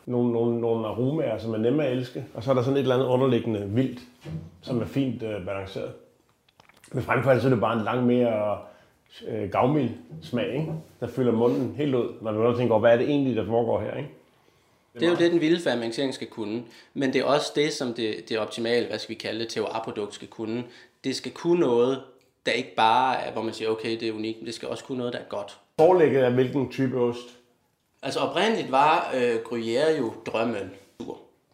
nogle, 0.09 0.33
nogle, 0.33 0.61
nogle 0.61 0.87
aromaer, 0.87 1.38
som 1.38 1.55
er 1.55 1.59
nemme 1.59 1.87
at 1.87 1.92
elske, 1.92 2.25
og 2.35 2.42
så 2.42 2.51
er 2.51 2.55
der 2.55 2.62
sådan 2.62 2.77
et 2.77 2.81
eller 2.81 2.94
andet 2.94 3.07
underliggende 3.07 3.68
vildt, 3.68 4.01
som 4.62 4.81
er 4.81 4.87
fint 4.87 5.23
uh, 5.23 5.47
balanceret. 5.47 5.92
Men 6.92 7.03
frem 7.03 7.23
for 7.23 7.31
alt 7.31 7.42
så 7.42 7.49
er 7.49 7.53
det 7.53 7.61
bare 7.61 7.79
en 7.79 7.85
lang 7.85 8.07
mere 8.07 8.59
uh, 9.29 9.51
gavmild 9.51 9.90
smag, 10.23 10.55
ikke? 10.55 10.73
der 11.01 11.07
fylder 11.07 11.33
munden 11.33 11.75
helt 11.77 11.94
ud, 11.94 12.12
når 12.23 12.33
du 12.33 12.57
tænker 12.57 12.75
over, 12.75 12.81
hvad 12.81 12.92
er 12.92 12.97
det 12.97 13.09
egentlig, 13.09 13.37
der 13.37 13.47
foregår 13.47 13.81
her. 13.81 13.97
Ikke? 13.97 14.11
Det 14.94 15.03
er 15.03 15.11
jo 15.11 15.16
det, 15.16 15.33
den 15.33 15.40
vilde 15.40 15.61
fermentering 15.61 16.14
skal 16.14 16.27
kunne. 16.27 16.62
Men 16.94 17.12
det 17.12 17.21
er 17.21 17.25
også 17.25 17.53
det, 17.55 17.73
som 17.73 17.94
det, 17.94 18.29
det 18.29 18.38
optimale, 18.38 18.87
hvad 18.87 18.99
skal 18.99 19.14
vi 19.14 19.18
kalde 19.18 19.40
det, 19.40 19.49
terroir-produkt 19.49 20.14
skal 20.14 20.29
kunne. 20.29 20.64
Det 21.05 21.16
skal 21.16 21.33
kunne 21.33 21.61
noget, 21.61 22.03
der 22.47 22.53
ikke 22.53 22.75
bare 22.75 23.21
er, 23.21 23.33
hvor 23.33 23.42
man 23.42 23.55
siger, 23.55 23.71
okay, 23.71 24.01
det 24.01 24.09
er 24.09 24.12
unikt, 24.12 24.38
men 24.38 24.47
det 24.47 24.55
skal 24.55 24.68
også 24.68 24.85
kunne 24.85 24.99
noget, 24.99 25.12
der 25.12 25.18
er 25.18 25.29
godt. 25.29 25.59
Forlægget 25.81 26.23
af 26.23 26.33
hvilken 26.33 26.71
type 26.71 27.01
ost? 27.01 27.38
Altså 28.03 28.21
oprindeligt 28.21 28.73
var 28.73 29.11
øh, 29.15 29.37
Gruyère 29.37 29.99
jo 29.99 30.13
drømmen. 30.27 30.75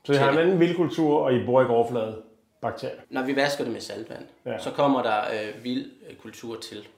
Så 0.05 0.13
I 0.13 0.17
har 0.17 0.33
en 0.33 0.39
anden 0.39 0.61
vildkultur, 0.61 1.19
og 1.19 1.35
I 1.35 1.45
bor 1.47 1.61
ikke 1.61 1.75
overflade 1.75 2.23
bakterier? 2.61 3.01
Når 3.11 3.23
vi 3.23 3.37
vasker 3.37 3.65
det 3.65 3.73
med 3.73 3.81
saltvand, 3.81 4.27
ja. 4.47 4.59
så 4.59 4.71
kommer 4.71 5.03
der 5.03 5.21
øh, 5.21 5.65
vild 5.65 5.91
øh, 6.09 6.17
kultur 6.17 6.61
til. 6.61 6.89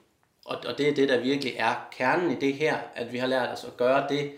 Og, 0.45 0.57
og 0.67 0.77
det 0.77 0.89
er 0.89 0.95
det, 0.95 1.09
der 1.09 1.19
virkelig 1.19 1.53
er 1.57 1.87
kernen 1.91 2.31
i 2.31 2.35
det 2.35 2.53
her, 2.53 2.77
at 2.95 3.13
vi 3.13 3.17
har 3.17 3.27
lært 3.27 3.49
os 3.49 3.63
at 3.63 3.77
gøre 3.77 4.05
det, 4.09 4.31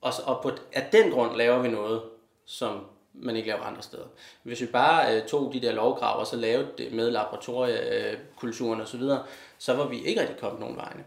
og, 0.00 0.12
og 0.24 0.42
på, 0.42 0.50
af 0.72 0.88
den 0.92 1.10
grund 1.10 1.36
laver 1.36 1.58
vi 1.58 1.68
noget, 1.68 2.02
som 2.46 2.80
man 3.14 3.36
ikke 3.36 3.48
laver 3.48 3.62
andre 3.62 3.82
steder. 3.82 4.06
Hvis 4.42 4.60
vi 4.60 4.66
bare 4.66 5.16
øh, 5.16 5.26
tog 5.26 5.52
de 5.52 5.60
der 5.60 5.72
lovkrav 5.72 6.20
og 6.20 6.26
så 6.26 6.36
lavede 6.36 6.68
det 6.78 6.92
med 6.92 7.10
laboratoriekulturen 7.10 8.80
osv., 8.80 9.00
så, 9.00 9.22
så 9.58 9.74
var 9.74 9.88
vi 9.88 10.00
ikke 10.04 10.20
rigtig 10.20 10.36
kommet 10.36 10.60
nogen 10.60 10.76
vegne. 10.76 11.04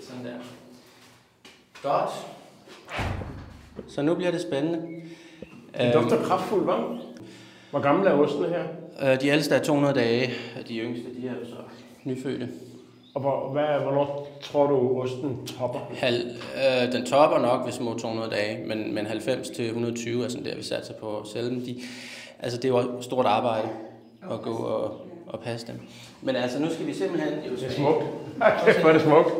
Sådan 0.00 0.24
der. 0.24 0.40
Godt. 1.82 2.10
Så 3.88 4.02
nu 4.02 4.14
bliver 4.14 4.30
det 4.30 4.40
spændende. 4.40 4.78
Det 5.78 5.94
dufter 5.94 6.22
kraftfuldt, 6.22 6.68
hva'? 6.68 7.00
Hvor 7.70 7.80
gamle 7.80 8.10
er 8.10 8.14
ostene 8.14 8.48
her? 8.48 8.62
Øh, 9.02 9.20
de 9.20 9.28
ældste 9.28 9.54
er 9.54 9.62
200 9.62 9.94
dage, 9.94 10.30
og 10.60 10.68
de 10.68 10.78
yngste 10.78 11.04
de 11.22 11.28
er 11.28 11.34
så 11.44 11.56
nyfødte. 12.04 12.48
Og 13.14 13.20
hvor, 13.20 13.48
hvad, 13.52 13.82
hvornår 13.82 14.38
tror 14.42 14.66
du, 14.66 15.00
osten 15.00 15.46
topper? 15.46 15.80
Hal, 15.94 16.36
øh, 16.56 16.92
den 16.92 17.06
topper 17.06 17.38
nok 17.38 17.66
ved 17.66 17.72
små 17.72 17.98
200 17.98 18.30
dage, 18.30 18.66
men, 18.66 18.94
men 18.94 19.06
90-120 19.06 19.10
er 19.10 20.28
sådan 20.28 20.44
der, 20.44 20.56
vi 20.56 20.62
satser 20.62 20.94
på 20.94 21.22
selv. 21.32 21.66
De, 21.66 21.80
altså, 22.38 22.58
det 22.58 22.64
er 22.64 22.68
jo 22.68 23.02
stort 23.02 23.26
arbejde 23.26 23.68
at 24.30 24.42
gå 24.42 24.50
og, 24.50 25.06
og 25.26 25.40
passe 25.40 25.66
dem. 25.66 25.80
Men 26.22 26.36
altså, 26.36 26.58
nu 26.58 26.70
skal 26.70 26.86
vi 26.86 26.94
simpelthen... 26.94 27.32
Jo, 27.50 27.56
det 27.56 27.66
er 27.66 27.70
smukt. 27.70 28.04
Hvor 28.80 28.88
er 28.88 28.92
det 28.92 29.02
smukt. 29.02 29.30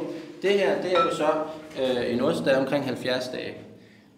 Det 0.42 0.50
her, 0.50 0.82
det 0.82 0.92
er 0.92 1.04
jo 1.04 1.16
så 1.16 1.28
øh, 1.78 2.14
en 2.14 2.20
ost, 2.20 2.44
der 2.44 2.50
er 2.50 2.60
omkring 2.60 2.84
70 2.84 3.28
dage. 3.28 3.54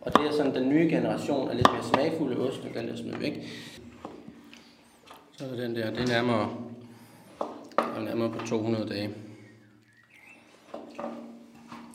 Og 0.00 0.12
det 0.12 0.26
er 0.26 0.32
sådan 0.32 0.54
den 0.54 0.68
nye 0.68 0.88
generation 0.88 1.50
af 1.50 1.56
lidt 1.56 1.72
mere 1.72 1.82
smagfulde 1.82 2.48
ost, 2.48 2.62
den 2.74 2.88
der 2.88 2.96
smidt 2.96 3.20
væk. 3.20 3.40
Så 5.36 5.44
er 5.52 5.56
den 5.56 5.76
der, 5.76 5.90
det 5.90 6.00
er 6.00 6.06
nærmere, 6.06 6.50
er 7.78 8.00
nærmere 8.04 8.30
på 8.30 8.46
200 8.46 8.88
dage. 8.88 9.10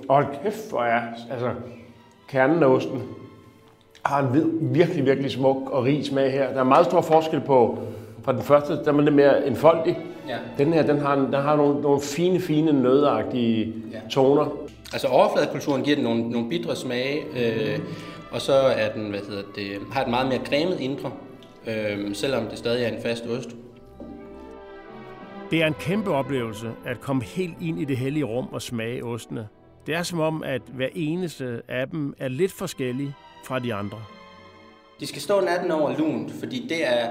Og 0.10 0.26
kæft, 0.44 0.70
hvor 0.70 0.84
er, 0.84 1.02
altså, 1.32 1.52
kernen 2.28 2.64
af 2.64 2.68
osten 2.68 3.04
har 4.06 4.20
en 4.20 4.76
virkelig, 4.76 5.06
virkelig 5.06 5.32
smuk 5.32 5.70
og 5.70 5.84
rig 5.84 6.06
smag 6.06 6.32
her. 6.32 6.54
Der 6.54 6.60
er 6.60 6.64
meget 6.64 6.86
stor 6.86 7.02
forskel 7.02 7.42
på, 7.42 7.80
fra 8.24 8.34
den 8.34 8.42
første, 8.42 8.74
der 8.74 8.94
er 8.94 9.02
lidt 9.02 9.16
mere 9.16 9.48
enfoldig. 9.48 9.98
Ja. 10.28 10.38
Den 10.58 10.74
her, 10.74 10.84
den 10.84 11.00
har, 11.00 11.16
den 11.16 11.34
har 11.34 11.56
nogle, 11.56 11.82
nogle 11.82 12.02
fine, 12.02 12.40
fine 12.40 12.82
nødagtige 12.82 13.74
ja. 13.92 14.00
toner. 14.10 14.58
Altså 14.94 15.08
overfladekulturen 15.08 15.84
giver 15.84 15.96
den 15.96 16.04
nogle, 16.04 16.30
nogle 16.30 16.50
bitre 16.50 16.76
smage, 16.76 17.24
øh, 17.36 17.80
og 18.32 18.42
så 18.42 18.54
er 18.54 18.94
den, 18.94 19.10
hvad 19.10 19.20
hedder 19.20 19.44
det, 19.56 19.80
har 19.92 20.02
et 20.02 20.10
meget 20.10 20.28
mere 20.28 20.40
cremet 20.46 20.80
indre, 20.80 21.12
øh, 21.68 22.16
selvom 22.16 22.48
det 22.48 22.58
stadig 22.58 22.84
er 22.84 22.88
en 22.88 23.02
fast 23.02 23.24
ost. 23.26 23.50
Det 25.52 25.62
er 25.62 25.68
en 25.68 25.74
kæmpe 25.80 26.12
oplevelse 26.12 26.72
at 26.86 27.02
komme 27.02 27.24
helt 27.24 27.56
ind 27.62 27.82
i 27.82 27.86
det 27.86 27.98
hellige 27.98 28.24
rum 28.24 28.48
og 28.52 28.62
smage 28.62 29.04
ostene. 29.04 29.48
Det 29.88 29.96
er 29.96 30.04
som 30.04 30.20
om, 30.20 30.44
at 30.44 30.62
hver 30.74 30.90
eneste 30.96 31.62
af 31.68 31.88
dem 31.88 32.14
er 32.20 32.28
lidt 32.28 32.52
forskellig 32.52 33.14
fra 33.46 33.60
de 33.60 33.74
andre. 33.74 33.98
De 35.00 35.08
skal 35.08 35.22
stå 35.22 35.42
natten 35.42 35.72
over 35.72 35.98
lunt, 35.98 36.32
fordi 36.40 36.68
det 36.70 36.88
er 36.88 37.10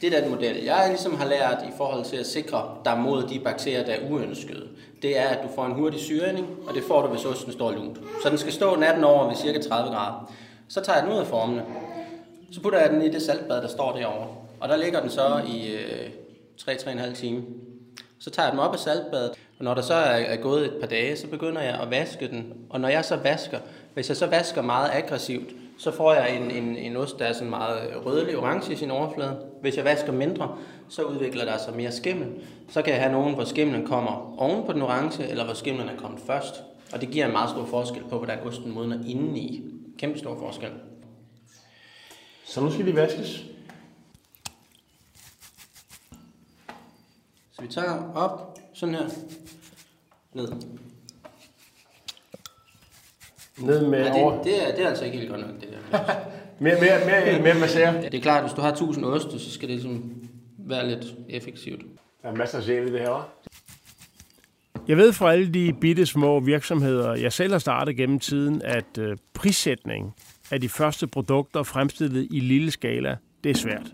Det 0.00 0.14
er 0.16 0.20
den 0.20 0.30
model, 0.30 0.56
jeg 0.64 0.86
ligesom 0.88 1.14
har 1.14 1.28
lært 1.28 1.58
i 1.68 1.72
forhold 1.76 2.04
til 2.04 2.16
at 2.16 2.26
sikre 2.26 2.62
dig 2.84 2.98
mod 2.98 3.22
de 3.22 3.40
bakterier, 3.44 3.84
der 3.84 3.92
er 3.92 4.10
uønskede. 4.10 4.68
Det 5.02 5.18
er, 5.18 5.28
at 5.28 5.38
du 5.42 5.48
får 5.54 5.66
en 5.66 5.72
hurtig 5.72 6.00
syrning, 6.00 6.46
og 6.68 6.74
det 6.74 6.82
får 6.82 7.02
du, 7.02 7.08
hvis 7.08 7.24
osten 7.24 7.52
står 7.52 7.72
lunt. 7.72 7.98
Så 8.22 8.30
den 8.30 8.38
skal 8.38 8.52
stå 8.52 8.76
natten 8.76 9.04
over 9.04 9.28
ved 9.28 9.36
cirka 9.36 9.60
30 9.60 9.90
grader. 9.90 10.32
Så 10.68 10.80
tager 10.80 10.98
jeg 10.98 11.06
den 11.06 11.14
ud 11.14 11.18
af 11.18 11.26
formene. 11.26 11.64
Så 12.52 12.60
putter 12.60 12.78
jeg 12.80 12.90
den 12.90 13.02
i 13.02 13.08
det 13.08 13.22
saltbad, 13.22 13.62
der 13.62 13.68
står 13.68 13.96
derovre. 13.96 14.28
Og 14.60 14.68
der 14.68 14.76
ligger 14.76 15.00
den 15.00 15.10
så 15.10 15.40
i 15.48 15.74
øh, 15.74 16.10
3-3,5 16.60 17.14
timer. 17.14 17.42
Så 18.18 18.30
tager 18.30 18.46
jeg 18.46 18.52
den 18.52 18.60
op 18.60 18.72
af 18.72 18.78
saltbadet, 18.78 19.30
og 19.58 19.64
når 19.64 19.74
der 19.74 19.82
så 19.82 19.94
er, 19.94 20.16
er 20.16 20.36
gået 20.36 20.64
et 20.64 20.74
par 20.80 20.86
dage, 20.86 21.16
så 21.16 21.26
begynder 21.26 21.62
jeg 21.62 21.80
at 21.80 21.90
vaske 21.90 22.28
den. 22.28 22.54
Og 22.70 22.80
når 22.80 22.88
jeg 22.88 23.04
så 23.04 23.16
vasker, 23.16 23.58
hvis 23.94 24.08
jeg 24.08 24.16
så 24.16 24.26
vasker 24.26 24.62
meget 24.62 24.90
aggressivt, 24.92 25.48
så 25.80 25.90
får 25.90 26.12
jeg 26.12 26.36
en, 26.36 26.50
en, 26.50 26.76
en 26.76 26.96
ost, 26.96 27.18
der 27.18 27.24
er 27.24 27.32
sådan 27.32 27.50
meget 27.50 28.06
rødlig 28.06 28.36
orange 28.36 28.72
i 28.72 28.76
sin 28.76 28.90
overflade. 28.90 29.46
Hvis 29.60 29.76
jeg 29.76 29.84
vasker 29.84 30.12
mindre, 30.12 30.58
så 30.88 31.02
udvikler 31.02 31.44
der 31.44 31.58
sig 31.58 31.76
mere 31.76 31.92
skimmel. 31.92 32.28
Så 32.68 32.82
kan 32.82 32.92
jeg 32.92 33.02
have 33.02 33.12
nogen, 33.12 33.34
hvor 33.34 33.44
skimmelen 33.44 33.86
kommer 33.86 34.34
oven 34.38 34.66
på 34.66 34.72
den 34.72 34.82
orange, 34.82 35.28
eller 35.28 35.44
hvor 35.44 35.54
skimmelen 35.54 35.88
er 35.88 35.96
kommet 35.96 36.20
først. 36.20 36.62
Og 36.92 37.00
det 37.00 37.10
giver 37.10 37.26
en 37.26 37.32
meget 37.32 37.50
stor 37.50 37.64
forskel 37.64 38.02
på, 38.10 38.16
hvordan 38.16 38.38
osten 38.38 38.70
modner 38.70 38.96
indeni. 39.06 39.64
Kæmpe 39.98 40.18
stor 40.18 40.38
forskel. 40.38 40.70
Så 42.44 42.60
nu 42.60 42.70
skal 42.72 42.86
de 42.86 42.96
vaskes. 42.96 43.44
Så 47.52 47.62
vi 47.62 47.68
tager 47.68 48.12
op, 48.14 48.58
sådan 48.72 48.94
her, 48.94 49.08
ned. 50.32 50.52
Ned 53.60 53.86
med 53.86 54.04
Ja, 54.04 54.14
over. 54.22 54.36
det, 54.36 54.44
det, 54.44 54.68
er, 54.68 54.74
det 54.74 54.84
er 54.84 54.88
altså 54.88 55.04
ikke 55.04 55.18
helt 55.18 55.30
godt 55.30 55.40
nok, 55.40 55.60
det 55.60 55.68
der. 55.92 55.98
Mere, 56.62 56.74
mere, 56.80 57.06
mere, 57.06 57.42
mere 57.42 57.54
massere. 57.54 57.92
Ja, 57.94 58.02
det 58.02 58.14
er 58.14 58.20
klart, 58.20 58.36
at 58.38 58.44
hvis 58.44 58.54
du 58.54 58.60
har 58.60 58.68
1000 58.68 59.04
oste, 59.04 59.38
så 59.38 59.50
skal 59.50 59.68
det 59.68 59.74
ligesom 59.76 60.12
være 60.58 60.88
lidt 60.88 61.14
effektivt. 61.28 61.82
Der 62.22 62.28
er 62.28 62.34
masser 62.36 62.58
af 62.58 62.64
sjæl 62.64 62.88
i 62.88 62.92
det 62.92 63.00
her? 63.00 63.30
Jeg 64.88 64.96
ved 64.96 65.12
fra 65.12 65.32
alle 65.32 65.54
de 65.54 65.72
bitte 65.80 66.06
små 66.06 66.40
virksomheder, 66.40 67.14
jeg 67.14 67.32
selv 67.32 67.52
har 67.52 67.58
startet 67.58 67.96
gennem 67.96 68.18
tiden, 68.20 68.62
at 68.64 68.98
øh, 68.98 69.16
prissætning 69.34 70.14
af 70.50 70.60
de 70.60 70.68
første 70.68 71.06
produkter 71.06 71.62
fremstillet 71.62 72.28
i 72.30 72.40
lille 72.40 72.70
skala, 72.70 73.16
det 73.44 73.50
er 73.50 73.54
svært. 73.54 73.86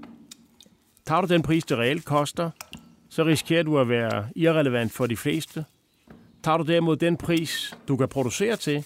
Tager 1.07 1.21
du 1.21 1.27
den 1.27 1.43
pris, 1.43 1.65
det 1.65 1.79
reelt 1.79 2.05
koster, 2.05 2.51
så 3.11 3.25
risikerer 3.25 3.63
du 3.63 3.79
at 3.79 3.89
være 3.89 4.27
irrelevant 4.37 4.93
for 4.93 5.07
de 5.07 5.17
fleste. 5.17 5.65
Tager 6.43 6.59
du 6.59 6.65
derimod 6.65 6.97
den 6.97 7.17
pris, 7.17 7.77
du 7.89 7.97
kan 7.97 8.09
producere 8.09 8.57
til, 8.57 8.85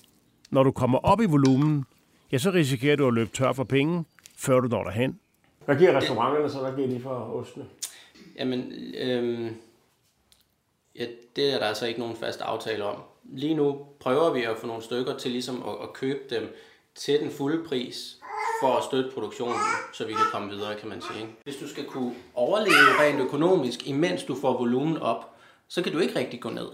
når 0.51 0.63
du 0.63 0.71
kommer 0.71 0.99
op 0.99 1.21
i 1.21 1.25
volumen, 1.25 1.85
ja, 2.33 2.39
så 2.39 2.51
risikerer 2.51 2.97
du 2.97 3.09
at 3.09 3.15
løbe 3.15 3.31
tør 3.31 3.53
for 3.53 3.65
penge, 3.65 4.05
før 4.37 4.61
du 4.61 4.69
når 4.69 4.85
derhen. 4.85 5.19
Hvad 5.65 5.77
giver 5.77 5.97
restauranterne 5.97 6.51
så? 6.51 6.59
Hvad 6.61 6.73
giver 6.77 6.89
de 6.89 7.01
for 7.01 7.11
ostene? 7.11 7.65
Jamen, 8.39 8.73
øhm, 8.99 9.57
ja, 10.97 11.07
det 11.37 11.55
er 11.55 11.59
der 11.59 11.67
altså 11.67 11.87
ikke 11.87 12.01
nogen 12.01 12.17
fast 12.17 12.41
aftale 12.41 12.85
om. 12.85 12.97
Lige 13.25 13.55
nu 13.55 13.79
prøver 14.01 14.33
vi 14.33 14.43
at 14.43 14.57
få 14.61 14.67
nogle 14.67 14.83
stykker 14.83 15.17
til 15.17 15.31
ligesom 15.31 15.63
at, 15.69 15.75
at 15.83 15.93
købe 15.93 16.21
dem 16.31 16.57
til 16.95 17.21
den 17.21 17.31
fulde 17.31 17.65
pris, 17.69 18.21
for 18.61 18.77
at 18.77 18.85
støtte 18.85 19.11
produktionen, 19.15 19.57
så 19.93 20.07
vi 20.07 20.13
kan 20.13 20.25
komme 20.33 20.51
videre, 20.51 20.75
kan 20.75 20.89
man 20.89 21.01
sige. 21.01 21.21
ikke? 21.21 21.33
Hvis 21.45 21.57
du 21.57 21.69
skal 21.69 21.85
kunne 21.85 22.15
overleve 22.35 23.01
rent 23.01 23.21
økonomisk, 23.21 23.89
imens 23.89 24.25
du 24.25 24.35
får 24.35 24.59
volumen 24.59 24.99
op, 24.99 25.35
så 25.69 25.83
kan 25.83 25.93
du 25.93 25.99
ikke 25.99 26.19
rigtig 26.19 26.41
gå 26.41 26.51
ned. 26.51 26.69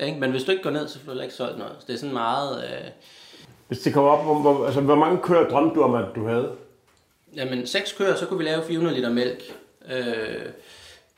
Ikke? 0.00 0.20
Men 0.20 0.30
hvis 0.30 0.44
du 0.44 0.50
ikke 0.50 0.62
går 0.62 0.70
ned, 0.70 0.88
så 0.88 0.98
får 1.04 1.14
du 1.14 1.20
ikke 1.20 1.34
solgt 1.34 1.58
noget. 1.58 1.72
Så 1.78 1.84
det 1.86 1.94
er 1.94 1.98
sådan 1.98 2.12
meget... 2.12 2.64
Øh, 2.64 2.90
Hvis 3.68 3.78
det 3.78 3.94
kommer 3.94 4.10
op, 4.10 4.24
hvor, 4.24 4.34
hvor, 4.34 4.64
altså, 4.66 4.80
hvor 4.80 4.94
mange 4.94 5.18
køer 5.22 5.48
drømte 5.48 5.74
du 5.74 5.82
om, 5.82 5.94
at 5.94 6.04
du 6.14 6.26
havde? 6.26 6.50
jamen, 7.36 7.66
seks 7.66 7.92
køer, 7.92 8.14
så 8.14 8.26
kunne 8.26 8.38
vi 8.38 8.44
lave 8.44 8.62
400 8.64 8.96
liter 8.96 9.10
mælk. 9.10 9.42
Øh, 9.90 9.94
det 9.96 10.52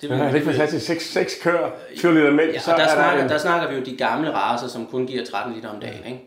Det 0.00 0.10
er 0.10 0.26
det 0.26 0.34
ikke 0.34 0.46
fantastisk? 0.46 0.87
6, 0.87 1.12
6 1.12 1.34
køer, 1.42 1.70
4 1.98 2.14
liter 2.14 2.30
mælk, 2.30 2.54
Ja, 2.54 2.60
så 2.60 2.70
der, 2.70 2.76
er 2.76 2.94
snakker, 2.94 3.16
der 3.16 3.24
en... 3.24 3.30
der 3.30 3.38
snakker 3.38 3.68
vi 3.68 3.74
jo 3.74 3.84
de 3.84 3.96
gamle 3.96 4.30
raser, 4.32 4.68
som 4.68 4.87
kun 4.87 5.06
giver 5.06 5.24
13 5.24 5.54
liter 5.54 5.68
om 5.68 5.80
dagen. 5.80 6.04
Ikke? 6.06 6.20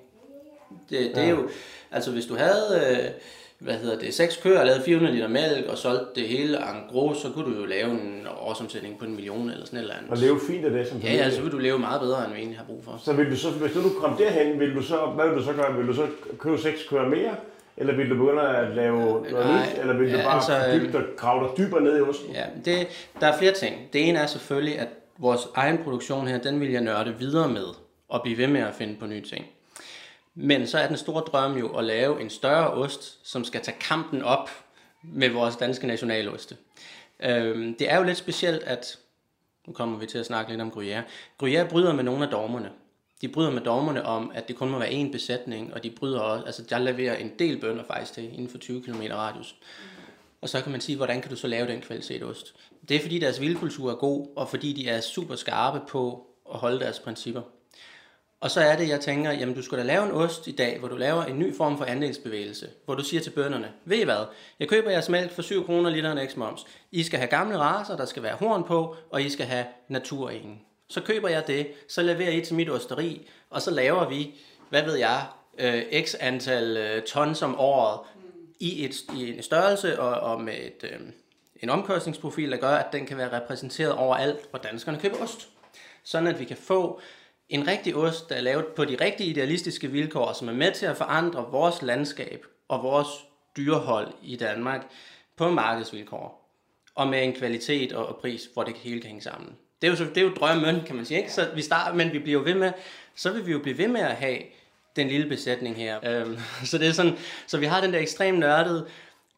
Det, 0.89 1.15
det 1.15 1.23
er 1.23 1.29
jo, 1.29 1.49
altså 1.91 2.12
hvis 2.12 2.25
du 2.25 2.36
havde, 2.36 2.88
øh, 2.91 3.10
hvad 3.59 3.73
hedder 3.73 3.99
det, 3.99 4.13
seks 4.13 4.37
køer 4.37 4.59
og 4.59 4.65
lavede 4.65 4.83
400 4.83 5.15
liter 5.15 5.27
mælk 5.27 5.65
og 5.69 5.77
solgte 5.77 6.05
det 6.21 6.27
hele 6.27 6.57
en 6.57 6.81
gros, 6.89 7.17
så 7.17 7.29
kunne 7.29 7.53
du 7.53 7.59
jo 7.59 7.65
lave 7.65 7.91
en 7.91 8.27
årsomsætning 8.39 8.99
på 8.99 9.05
en 9.05 9.15
million 9.15 9.49
eller 9.49 9.65
sådan 9.65 9.77
et 9.77 9.81
eller 9.81 9.95
andet. 9.95 10.11
Og 10.11 10.17
leve 10.17 10.39
fint 10.47 10.65
af 10.65 10.71
det 10.71 10.87
som 10.87 10.99
Ja, 10.99 11.13
ja, 11.13 11.31
så 11.31 11.41
vil 11.41 11.51
du 11.51 11.57
leve 11.57 11.79
meget 11.79 12.01
bedre, 12.01 12.25
end 12.25 12.33
vi 12.33 12.39
egentlig 12.39 12.57
har 12.57 12.65
brug 12.65 12.83
for. 12.83 13.01
Så 13.05 13.13
vil 13.13 13.31
du 13.31 13.35
så, 13.35 13.49
hvis 13.49 13.71
du 13.73 13.89
kom 14.01 14.17
derhen, 14.17 14.59
vil 14.59 14.75
du 14.75 14.81
så, 14.81 14.97
hvad 15.15 15.27
vil 15.27 15.37
du 15.37 15.43
så 15.43 15.53
gøre? 15.53 15.77
Vil 15.77 15.87
du 15.87 15.93
så 15.93 16.07
købe 16.39 16.57
seks 16.57 16.87
køer 16.89 17.07
mere? 17.07 17.35
Eller 17.77 17.95
vil 17.95 18.09
du 18.09 18.15
begynde 18.15 18.41
at 18.41 18.75
lave 18.75 18.99
noget 18.99 19.31
Nej, 19.31 19.61
nyt? 19.61 19.79
Eller 19.81 19.93
vil 19.97 20.11
du 20.11 20.17
ja, 20.17 20.23
bare 20.23 20.35
altså, 20.35 20.53
altså, 20.53 20.79
dybe 20.79 20.97
dig, 20.97 21.03
grave 21.17 21.47
dig 21.47 21.57
dybere 21.57 21.81
ned 21.81 21.97
i 21.97 22.01
osten? 22.01 22.33
Ja, 22.33 22.43
det, 22.65 22.87
der 23.19 23.27
er 23.27 23.37
flere 23.37 23.53
ting. 23.53 23.75
Det 23.93 24.09
ene 24.09 24.19
er 24.19 24.25
selvfølgelig, 24.25 24.79
at 24.79 24.87
vores 25.19 25.41
egen 25.55 25.77
produktion 25.83 26.27
her, 26.27 26.37
den 26.37 26.59
vil 26.59 26.71
jeg 26.71 26.81
nørde 26.81 27.15
videre 27.19 27.49
med 27.49 27.65
og 28.09 28.21
blive 28.23 28.37
ved 28.37 28.47
med 28.47 28.61
at 28.61 28.75
finde 28.77 28.95
på 28.99 29.05
nye 29.05 29.21
ting. 29.21 29.45
Men 30.39 30.67
så 30.67 30.78
er 30.78 30.88
den 30.88 30.97
store 30.97 31.21
drøm 31.21 31.58
jo 31.58 31.78
at 31.78 31.84
lave 31.84 32.21
en 32.21 32.30
større 32.30 32.71
ost, 32.71 33.28
som 33.30 33.43
skal 33.43 33.62
tage 33.62 33.78
kampen 33.80 34.21
op 34.21 34.50
med 35.04 35.30
vores 35.30 35.56
danske 35.56 35.88
nationaloste. 35.88 36.58
Øhm, 37.19 37.76
det 37.76 37.91
er 37.91 37.97
jo 37.97 38.04
lidt 38.04 38.17
specielt, 38.17 38.63
at 38.63 39.00
nu 39.67 39.73
kommer 39.73 39.97
vi 39.97 40.06
til 40.06 40.17
at 40.17 40.26
snakke 40.26 40.52
lidt 40.52 40.62
om 40.62 40.73
Gruyère. 40.76 41.02
Gruyère 41.43 41.69
bryder 41.69 41.93
med 41.93 42.04
nogle 42.04 42.26
af 42.26 42.32
dogmerne. 42.32 42.69
De 43.21 43.28
bryder 43.28 43.52
med 43.52 43.62
dogmerne 43.62 44.06
om, 44.06 44.32
at 44.36 44.47
det 44.47 44.56
kun 44.56 44.69
må 44.69 44.80
være 44.80 44.89
én 44.89 45.12
besætning, 45.12 45.73
og 45.73 45.84
de 45.84 45.89
bryder 45.89 46.19
også, 46.19 46.45
altså 46.45 46.63
der 46.69 46.78
leverer 46.78 47.15
en 47.15 47.32
del 47.39 47.60
bønder 47.60 47.84
faktisk 47.84 48.13
til 48.13 48.23
inden 48.23 48.50
for 48.50 48.58
20 48.58 48.84
km 48.84 49.02
radius. 49.12 49.56
Og 50.41 50.50
så 50.50 50.62
kan 50.62 50.71
man 50.71 50.82
sige, 50.82 50.95
hvordan 50.95 51.21
kan 51.21 51.32
du 51.32 51.36
så 51.36 51.47
lave 51.47 51.67
den 51.67 51.82
kvalitet 51.82 52.23
ost? 52.23 52.56
Det 52.89 52.97
er 52.97 53.02
fordi 53.02 53.19
deres 53.19 53.41
vildkultur 53.41 53.91
er 53.91 53.95
god, 53.95 54.28
og 54.36 54.50
fordi 54.50 54.73
de 54.73 54.89
er 54.89 55.02
super 55.02 55.36
skarpe 55.36 55.82
på 55.88 56.28
at 56.54 56.60
holde 56.60 56.80
deres 56.80 57.00
principper. 57.00 57.41
Og 58.39 58.52
så 58.52 58.62
er 58.62 58.76
det, 58.76 58.89
jeg 58.89 59.00
tænker, 59.00 59.32
jamen 59.32 59.56
du 59.56 59.62
skal 59.62 59.78
da 59.78 59.84
lave 59.84 60.06
en 60.06 60.12
ost 60.12 60.47
i 60.47 60.52
dag, 60.52 60.80
hvor 60.80 60.88
du 60.88 60.95
laver 60.95 61.23
en 61.23 61.39
ny 61.39 61.56
form 61.56 61.78
for 61.78 61.86
andelsbevægelse, 61.86 62.69
hvor 62.86 62.95
du 62.95 63.04
siger 63.04 63.21
til 63.21 63.30
bønderne, 63.30 63.71
ved 63.86 63.97
I 63.97 64.04
hvad, 64.04 64.26
jeg 64.60 64.67
køber 64.67 64.91
jeres 64.91 65.10
mælk 65.10 65.32
for 65.32 65.41
7 65.41 65.65
kroner 65.65 65.89
literen 65.89 66.30
x 66.30 66.36
moms. 66.36 66.65
I 66.91 67.04
skal 67.04 67.19
have 67.19 67.30
gamle 67.30 67.58
raser, 67.58 67.97
der 67.97 68.06
skal 68.06 68.23
være 68.23 68.36
horn 68.36 68.63
på, 68.63 68.95
og 69.10 69.21
I 69.21 69.30
skal 69.30 69.45
have 69.45 69.65
naturengen. 69.88 70.62
Så 70.89 71.02
køber 71.02 71.30
jeg 71.30 71.47
det, 71.47 71.67
så 71.89 72.02
leverer 72.02 72.32
I 72.32 72.41
til 72.41 72.56
mit 72.56 72.69
osteri, 72.69 73.28
og 73.50 73.62
så 73.62 73.71
laver 73.71 74.10
vi, 74.10 74.34
hvad 74.69 74.84
ved 74.84 74.95
jeg, 74.95 75.26
øh, 75.58 76.04
x 76.04 76.15
antal 76.19 76.78
øh, 76.78 77.04
tons 77.04 77.41
om 77.41 77.60
året 77.60 78.00
i, 78.60 78.86
et, 78.86 78.95
i 79.15 79.34
en 79.38 79.43
størrelse 79.43 80.00
og, 80.00 80.32
og 80.32 80.41
med 80.41 80.54
et, 80.54 80.84
øh, 80.84 81.00
en 81.63 81.69
omkostningsprofil, 81.69 82.52
der 82.52 82.58
gør, 82.58 82.76
at 82.76 82.93
den 82.93 83.06
kan 83.06 83.17
være 83.17 83.41
repræsenteret 83.41 83.91
overalt, 83.91 84.50
hvor 84.50 84.60
danskerne 84.60 85.00
køber 85.00 85.17
ost. 85.17 85.50
Sådan 86.04 86.28
at 86.28 86.39
vi 86.39 86.45
kan 86.45 86.58
få 86.58 87.02
en 87.49 87.67
rigtig 87.67 87.95
ost, 87.95 88.29
der 88.29 88.36
er 88.36 88.41
lavet 88.41 88.65
på 88.65 88.86
de 88.86 88.97
rigtige 89.01 89.29
idealistiske 89.29 89.91
vilkår, 89.91 90.33
som 90.33 90.49
er 90.49 90.53
med 90.53 90.71
til 90.71 90.86
at 90.86 90.97
forandre 90.97 91.45
vores 91.51 91.81
landskab 91.81 92.45
og 92.67 92.83
vores 92.83 93.07
dyrehold 93.57 94.13
i 94.23 94.36
Danmark 94.36 94.88
på 95.36 95.49
markedsvilkår. 95.49 96.43
Og 96.95 97.07
med 97.07 97.23
en 97.23 97.33
kvalitet 97.33 97.93
og, 97.93 98.17
pris, 98.21 98.49
hvor 98.53 98.63
det 98.63 98.77
hele 98.77 99.01
kan 99.01 99.07
hænge 99.07 99.21
sammen. 99.21 99.55
Det 99.81 99.88
er 99.88 99.91
jo, 99.91 100.05
det 100.05 100.17
er 100.17 100.21
jo 100.21 100.33
drømmen, 100.39 100.83
kan 100.86 100.95
man 100.95 101.05
sige. 101.05 101.17
Ikke? 101.17 101.33
Så 101.33 101.49
vi 101.55 101.62
starter, 101.62 101.95
men 101.95 102.13
vi 102.13 102.19
bliver 102.19 102.39
jo 102.39 102.45
ved 102.45 102.55
med, 102.55 102.71
så 103.15 103.33
vil 103.33 103.45
vi 103.45 103.51
jo 103.51 103.60
blive 103.60 103.77
ved 103.77 103.88
med 103.88 104.01
at 104.01 104.15
have 104.15 104.38
den 104.95 105.07
lille 105.07 105.29
besætning 105.29 105.75
her. 105.75 105.99
Øhm, 106.03 106.38
så 106.69 106.77
det 106.77 106.88
er 106.88 106.91
sådan, 106.91 107.17
så 107.47 107.57
vi 107.57 107.65
har 107.65 107.81
den 107.81 107.93
der 107.93 107.99
ekstremt 107.99 108.39
nørdede 108.39 108.88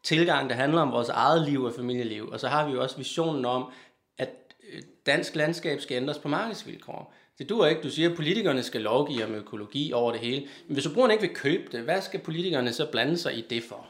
tilgang, 0.02 0.50
der 0.50 0.56
handler 0.56 0.80
om 0.80 0.92
vores 0.92 1.08
eget 1.08 1.48
liv 1.48 1.62
og 1.62 1.72
familieliv. 1.76 2.28
Og 2.32 2.40
så 2.40 2.48
har 2.48 2.66
vi 2.66 2.72
jo 2.72 2.82
også 2.82 2.96
visionen 2.96 3.44
om, 3.44 3.72
at 4.18 4.30
øh, 4.72 4.82
dansk 5.06 5.36
landskab 5.36 5.80
skal 5.80 5.96
ændres 5.96 6.18
på 6.18 6.28
markedsvilkår. 6.28 7.14
Det 7.40 7.48
duer 7.48 7.66
ikke. 7.66 7.82
Du 7.82 7.90
siger, 7.90 8.10
at 8.10 8.16
politikerne 8.16 8.62
skal 8.62 8.80
lovgive 8.80 9.24
om 9.24 9.34
økologi 9.34 9.92
over 9.92 10.12
det 10.12 10.20
hele. 10.20 10.40
Men 10.66 10.74
hvis 10.74 10.86
forbrugerne 10.86 11.14
ikke 11.14 11.26
vil 11.26 11.34
købe 11.34 11.62
det, 11.72 11.80
hvad 11.80 12.00
skal 12.00 12.20
politikerne 12.20 12.72
så 12.72 12.86
blande 12.92 13.16
sig 13.16 13.38
i 13.38 13.46
det 13.50 13.62
for? 13.68 13.86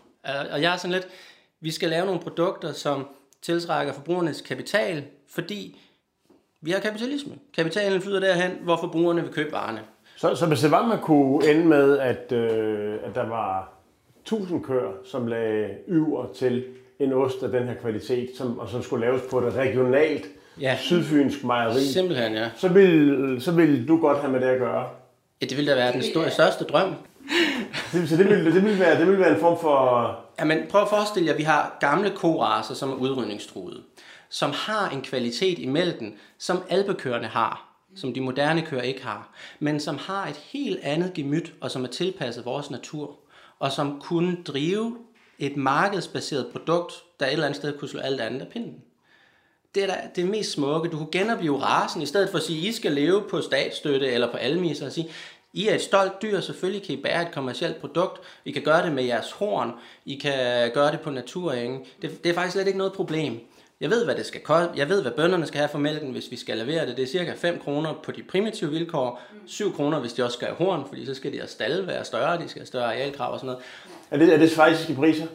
Og 0.52 0.62
jeg 0.62 0.72
er 0.72 0.76
sådan 0.76 0.92
lidt, 0.92 1.08
vi 1.60 1.70
skal 1.70 1.88
lave 1.90 2.06
nogle 2.06 2.20
produkter, 2.20 2.72
som 2.72 3.06
tiltrækker 3.42 3.92
forbrugernes 3.92 4.40
kapital, 4.40 5.04
fordi 5.28 5.80
vi 6.60 6.70
har 6.70 6.80
kapitalisme. 6.80 7.34
Kapitalen 7.56 8.02
flyder 8.02 8.20
derhen, 8.20 8.50
hvor 8.62 8.76
forbrugerne 8.76 9.22
vil 9.22 9.32
købe 9.32 9.52
varerne. 9.52 9.80
Så, 10.16 10.34
så 10.34 10.46
hvis 10.46 10.60
det 10.60 10.70
var, 10.70 10.86
man 10.86 10.98
kunne 10.98 11.50
ende 11.50 11.66
med, 11.66 11.98
at, 11.98 12.32
øh, 12.32 12.98
at 13.04 13.14
der 13.14 13.28
var 13.28 13.72
1000 14.20 14.64
køer, 14.64 14.92
som 15.04 15.26
lagde 15.26 15.68
yver 15.88 16.32
til 16.32 16.64
en 16.98 17.12
ost 17.12 17.42
af 17.42 17.50
den 17.50 17.62
her 17.68 17.74
kvalitet, 17.74 18.30
som, 18.36 18.58
og 18.58 18.68
som 18.68 18.82
skulle 18.82 19.06
laves 19.06 19.22
på 19.30 19.38
et 19.38 19.54
regionalt 19.54 20.26
Ja. 20.60 20.76
sydfynsk 20.80 21.44
mejeri, 21.44 21.84
Simpelthen, 21.84 22.32
ja. 22.32 22.48
så 22.56 22.68
ville, 22.68 23.40
så 23.40 23.52
ville 23.52 23.86
du 23.86 24.00
godt 24.00 24.18
have 24.18 24.32
med 24.32 24.40
det 24.40 24.46
at 24.46 24.58
gøre. 24.58 24.88
ja 25.40 25.46
det 25.46 25.56
ville 25.56 25.70
da 25.70 25.76
være 25.76 25.92
den 25.92 26.02
store, 26.02 26.30
største 26.30 26.64
drøm. 26.64 26.94
Det, 27.92 28.08
så 28.08 28.16
det 28.16 28.28
ville, 28.28 28.44
det, 28.54 28.64
ville 28.64 28.78
være, 28.80 28.98
det 28.98 29.06
ville 29.06 29.20
være 29.20 29.34
en 29.34 29.40
form 29.40 29.58
for... 29.60 30.16
Jamen, 30.40 30.58
prøv 30.70 30.82
at 30.82 30.88
forestille 30.88 31.26
jer, 31.26 31.32
at 31.32 31.38
vi 31.38 31.42
har 31.42 31.76
gamle 31.80 32.10
koraser, 32.10 32.74
som 32.74 32.90
er 32.90 32.94
udrydningstruede, 32.94 33.82
som 34.28 34.50
har 34.54 34.90
en 34.90 35.02
kvalitet 35.02 35.58
i 35.58 35.66
mælken, 35.66 36.14
som 36.38 36.62
albekøerne 36.68 37.26
har, 37.26 37.76
som 37.96 38.14
de 38.14 38.20
moderne 38.20 38.62
køer 38.62 38.82
ikke 38.82 39.04
har, 39.04 39.34
men 39.58 39.80
som 39.80 39.98
har 39.98 40.26
et 40.26 40.36
helt 40.36 40.78
andet 40.82 41.12
gemyt, 41.14 41.52
og 41.60 41.70
som 41.70 41.84
er 41.84 41.88
tilpasset 41.88 42.44
vores 42.44 42.70
natur, 42.70 43.16
og 43.58 43.72
som 43.72 44.00
kunne 44.00 44.36
drive 44.46 44.96
et 45.38 45.56
markedsbaseret 45.56 46.46
produkt, 46.52 46.92
der 47.20 47.26
et 47.26 47.32
eller 47.32 47.46
andet 47.46 47.56
sted 47.56 47.78
kunne 47.78 47.88
slå 47.88 48.00
alt 48.00 48.20
andet 48.20 48.40
af 48.40 48.48
pinden 48.48 48.74
det 49.74 49.82
er 49.82 49.86
da 49.86 49.94
det 50.16 50.26
mest 50.26 50.52
smukke. 50.52 50.88
Du 50.88 50.96
kunne 50.96 51.12
genopleve 51.12 51.62
rasen, 51.62 52.02
i 52.02 52.06
stedet 52.06 52.30
for 52.30 52.38
at 52.38 52.44
sige, 52.44 52.68
I 52.68 52.72
skal 52.72 52.92
leve 52.92 53.22
på 53.30 53.40
statsstøtte 53.40 54.06
eller 54.06 54.30
på 54.30 54.36
almiser, 54.36 54.86
og 54.86 54.92
sige, 54.92 55.08
I 55.52 55.68
er 55.68 55.74
et 55.74 55.80
stolt 55.80 56.22
dyr, 56.22 56.40
selvfølgelig 56.40 56.86
kan 56.86 56.94
I 56.94 57.02
bære 57.02 57.22
et 57.22 57.32
kommersielt 57.32 57.80
produkt. 57.80 58.20
I 58.44 58.50
kan 58.50 58.62
gøre 58.62 58.84
det 58.84 58.92
med 58.92 59.04
jeres 59.04 59.32
horn. 59.32 59.72
I 60.06 60.14
kan 60.14 60.70
gøre 60.74 60.92
det 60.92 61.00
på 61.00 61.10
naturengen. 61.10 61.80
Det, 62.02 62.24
det 62.24 62.30
er 62.30 62.34
faktisk 62.34 62.52
slet 62.52 62.66
ikke 62.66 62.78
noget 62.78 62.92
problem. 62.92 63.40
Jeg 63.80 63.90
ved, 63.90 64.04
hvad 64.04 64.14
det 64.14 64.26
skal 64.26 64.40
koste. 64.40 64.72
Jeg 64.76 64.88
ved, 64.88 65.02
hvad 65.02 65.12
bønderne 65.12 65.46
skal 65.46 65.58
have 65.58 65.68
for 65.68 65.78
mælken, 65.78 66.12
hvis 66.12 66.30
vi 66.30 66.36
skal 66.36 66.58
levere 66.58 66.86
det. 66.86 66.96
Det 66.96 67.02
er 67.02 67.06
cirka 67.06 67.32
5 67.36 67.58
kroner 67.58 67.94
på 68.02 68.12
de 68.12 68.22
primitive 68.22 68.70
vilkår. 68.70 69.22
7 69.46 69.74
kroner, 69.74 70.00
hvis 70.00 70.12
de 70.12 70.24
også 70.24 70.36
skal 70.36 70.48
have 70.48 70.56
horn, 70.56 70.84
fordi 70.88 71.06
så 71.06 71.14
skal 71.14 71.32
de 71.32 71.36
have 71.36 71.48
stalle 71.48 71.86
være 71.86 72.04
større. 72.04 72.38
De 72.42 72.48
skal 72.48 72.60
have 72.60 72.66
større 72.66 72.84
arealkrav 72.84 73.32
og 73.32 73.40
sådan 73.40 73.46
noget. 73.46 73.64
Er 74.10 74.16
det, 74.16 74.34
er 74.34 74.38
det 74.38 74.50
svejsiske 74.50 74.94
priser? 74.94 75.26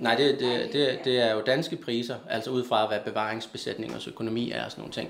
Nej, 0.00 0.14
det, 0.14 0.40
det, 0.40 0.72
det, 0.72 1.00
det 1.04 1.28
er 1.28 1.34
jo 1.34 1.42
danske 1.46 1.76
priser, 1.76 2.14
altså 2.28 2.50
ud 2.50 2.64
fra, 2.68 2.88
hvad 2.88 2.98
bevaringsbesætningers 3.04 4.08
økonomi 4.08 4.50
er 4.50 4.64
og 4.64 4.70
sådan 4.70 4.82
nogle 4.82 4.92
ting. 4.92 5.08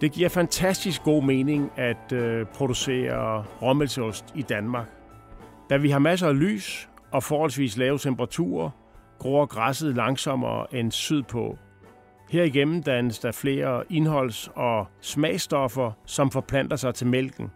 Det 0.00 0.12
giver 0.12 0.28
fantastisk 0.28 1.02
god 1.02 1.22
mening 1.22 1.72
at 1.76 2.12
øh, 2.12 2.46
producere 2.46 3.44
råmælsost 3.62 4.24
i 4.34 4.42
Danmark. 4.42 4.86
Da 5.70 5.76
vi 5.76 5.90
har 5.90 5.98
masser 5.98 6.28
af 6.28 6.38
lys 6.38 6.88
og 7.12 7.22
forholdsvis 7.22 7.76
lave 7.76 7.98
temperaturer, 7.98 8.70
gror 9.18 9.46
græsset 9.46 9.94
langsommere 9.96 10.74
end 10.74 10.92
sydpå. 10.92 11.58
Herigennem 12.30 12.82
dannes 12.82 13.18
der 13.18 13.32
flere 13.32 13.84
indholds- 13.90 14.50
og 14.54 14.86
smagstoffer, 15.00 15.92
som 16.06 16.30
forplanter 16.30 16.76
sig 16.76 16.94
til 16.94 17.06
mælken. 17.06 17.50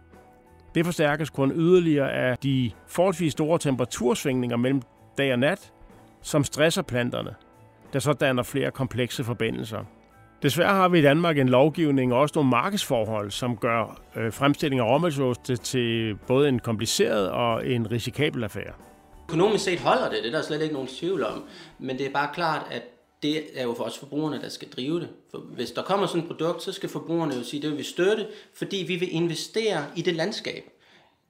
Det 0.75 0.85
forstærkes 0.85 1.29
kun 1.29 1.51
yderligere 1.51 2.11
af 2.11 2.37
de 2.37 2.71
forholdsvis 2.87 3.31
store 3.31 3.59
temperatursvingninger 3.59 4.57
mellem 4.57 4.81
dag 5.17 5.33
og 5.33 5.39
nat, 5.39 5.71
som 6.21 6.43
stresser 6.43 6.81
planterne, 6.81 7.35
der 7.93 7.99
så 7.99 8.13
danner 8.13 8.43
flere 8.43 8.71
komplekse 8.71 9.23
forbindelser. 9.23 9.85
Desværre 10.43 10.73
har 10.73 10.89
vi 10.89 10.99
i 10.99 11.01
Danmark 11.01 11.37
en 11.37 11.49
lovgivning 11.49 12.13
og 12.13 12.19
også 12.19 12.33
nogle 12.35 12.49
markedsforhold, 12.49 13.31
som 13.31 13.57
gør 13.57 14.01
øh, 14.15 14.33
fremstilling 14.33 14.81
af 14.81 14.85
råmælsost 14.85 15.41
til 15.63 16.15
både 16.27 16.49
en 16.49 16.59
kompliceret 16.59 17.29
og 17.29 17.67
en 17.67 17.91
risikabel 17.91 18.43
affære. 18.43 18.73
Økonomisk 19.29 19.63
set 19.63 19.79
holder 19.79 20.09
det, 20.09 20.17
det 20.23 20.33
er 20.33 20.37
der 20.37 20.45
slet 20.45 20.61
ikke 20.61 20.73
nogen 20.73 20.89
tvivl 20.89 21.23
om. 21.23 21.43
Men 21.79 21.97
det 21.97 22.05
er 22.05 22.11
bare 22.11 22.29
klart, 22.33 22.61
at 22.71 22.81
det 23.23 23.59
er 23.59 23.63
jo 23.63 23.73
for 23.73 23.83
os 23.83 23.97
forbrugerne, 23.97 24.41
der 24.41 24.49
skal 24.49 24.69
drive 24.69 24.99
det. 24.99 25.09
For 25.31 25.37
hvis 25.37 25.71
der 25.71 25.81
kommer 25.81 26.07
sådan 26.07 26.21
et 26.21 26.27
produkt, 26.27 26.63
så 26.63 26.71
skal 26.71 26.89
forbrugerne 26.89 27.35
jo 27.35 27.43
sige, 27.43 27.61
det 27.61 27.69
vil 27.69 27.77
vi 27.77 27.83
støtte, 27.83 28.27
fordi 28.53 28.77
vi 28.77 28.95
vil 28.95 29.15
investere 29.15 29.85
i 29.95 30.01
det 30.01 30.15
landskab. 30.15 30.63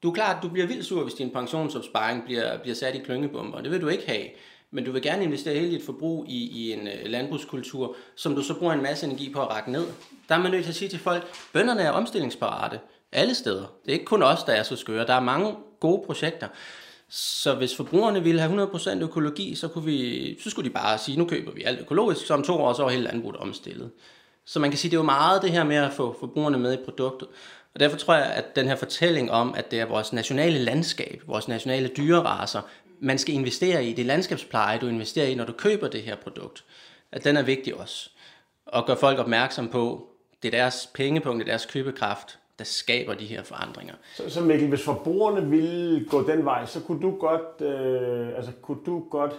Du 0.04 0.10
er 0.10 0.13
klart, 0.13 0.38
at 0.38 0.43
du 0.43 0.49
bliver 0.49 0.67
vildt 0.67 0.86
sur, 0.86 1.04
hvis 1.04 1.13
din 1.13 1.30
pensionsopsparing 1.30 2.25
bliver, 2.25 2.58
bliver 2.58 2.75
sat 2.75 2.95
i 2.95 2.99
klyngebomber. 2.99 3.62
Det 3.62 3.71
vil 3.71 3.82
du 3.82 3.88
ikke 3.88 4.08
have. 4.08 4.25
Men 4.71 4.86
du 4.86 4.91
vil 4.91 5.01
gerne 5.01 5.23
investere 5.23 5.54
hele 5.54 5.71
dit 5.71 5.86
forbrug 5.86 6.25
i, 6.27 6.38
i 6.38 6.73
en 6.73 6.88
øh, 6.88 7.06
landbrugskultur, 7.06 7.95
som 8.15 8.36
du 8.36 8.41
så 8.41 8.54
bruger 8.54 8.73
en 8.73 8.82
masse 8.82 9.06
energi 9.06 9.34
på 9.34 9.41
at 9.41 9.49
række 9.49 9.71
ned. 9.71 9.86
Der 10.30 10.36
er 10.36 10.39
man 10.39 10.51
nødt 10.51 10.63
til 10.63 10.71
at 10.71 10.75
sige 10.75 10.89
til 10.89 10.99
folk, 10.99 11.27
bønderne 11.54 11.82
er 11.82 11.91
omstillingsparate 11.91 12.80
alle 13.12 13.36
steder. 13.36 13.65
Det 13.86 13.89
er 13.89 13.93
ikke 13.93 14.06
kun 14.06 14.23
os, 14.23 14.43
der 14.43 14.54
er 14.54 14.63
så 14.63 14.75
skøre. 14.75 15.08
Der 15.08 15.13
er 15.13 15.19
mange 15.19 15.56
gode 15.80 16.04
projekter. 16.06 16.47
Så 17.13 17.56
hvis 17.56 17.76
forbrugerne 17.76 18.24
ville 18.24 18.41
have 18.41 18.63
100% 18.63 19.04
økologi, 19.04 19.56
så, 19.56 19.67
kunne 19.67 19.86
vi, 19.86 20.39
så 20.43 20.50
skulle 20.50 20.69
de 20.69 20.74
bare 20.74 20.97
sige, 20.97 21.17
nu 21.17 21.26
køber 21.26 21.52
vi 21.52 21.63
alt 21.63 21.80
økologisk, 21.80 22.26
så 22.26 22.34
om 22.34 22.43
to 22.43 22.54
år 22.54 22.74
så 22.74 22.86
er 22.86 22.89
hele 22.89 23.04
landbruget 23.04 23.38
omstillet. 23.38 23.91
Så 24.45 24.60
man 24.60 24.69
kan 24.69 24.78
sige, 24.78 24.91
det 24.91 24.95
er 24.97 25.00
jo 25.00 25.06
meget 25.06 25.41
det 25.41 25.52
her 25.52 25.63
med 25.63 25.76
at 25.76 25.93
få 25.93 26.15
forbrugerne 26.19 26.60
med 26.60 26.74
i 26.74 26.84
produktet. 26.86 27.28
Og 27.74 27.80
derfor 27.80 27.97
tror 27.97 28.13
jeg, 28.13 28.26
at 28.26 28.56
den 28.56 28.67
her 28.67 28.76
fortælling 28.76 29.32
om, 29.32 29.54
at 29.58 29.71
det 29.71 29.80
er 29.80 29.86
vores 29.86 30.13
nationale 30.13 30.60
landskab, 30.60 31.21
vores 31.28 31.47
nationale 31.47 31.88
dyreraser, 31.88 32.62
man 33.02 33.17
skal 33.17 33.36
investere 33.36 33.86
i, 33.86 33.93
det 33.93 34.06
landskabspleje, 34.06 34.80
du 34.80 34.88
investerer 34.88 35.28
i, 35.28 35.36
når 35.36 35.45
du 35.45 35.54
køber 35.54 35.88
det 35.88 36.02
her 36.02 36.15
produkt, 36.15 36.63
at 37.12 37.24
den 37.24 37.38
er 37.38 37.41
vigtig 37.41 37.76
også. 37.76 38.10
Og 38.65 38.86
gør 38.86 38.95
folk 38.95 39.19
opmærksom 39.19 39.69
på, 39.69 40.08
det 40.43 40.54
er 40.54 40.58
deres 40.58 40.89
pengepunkt, 40.93 41.39
det 41.39 41.52
er 41.52 41.52
deres 41.52 41.65
købekraft, 41.65 42.39
der 42.62 42.65
skaber 42.65 43.13
de 43.13 43.26
her 43.26 43.43
forandringer. 43.43 43.93
Så, 44.15 44.30
så 44.30 44.41
Mikkel, 44.41 44.69
hvis 44.69 44.84
forbrugerne 44.84 45.50
ville 45.50 46.06
gå 46.10 46.28
den 46.28 46.45
vej, 46.45 46.65
så 46.65 46.80
kunne 46.82 47.02
du 47.02 47.15
godt, 47.19 47.62
øh, 47.62 48.28
altså 48.36 48.52
kunne 48.62 48.78
du 48.86 49.04
godt, 49.12 49.34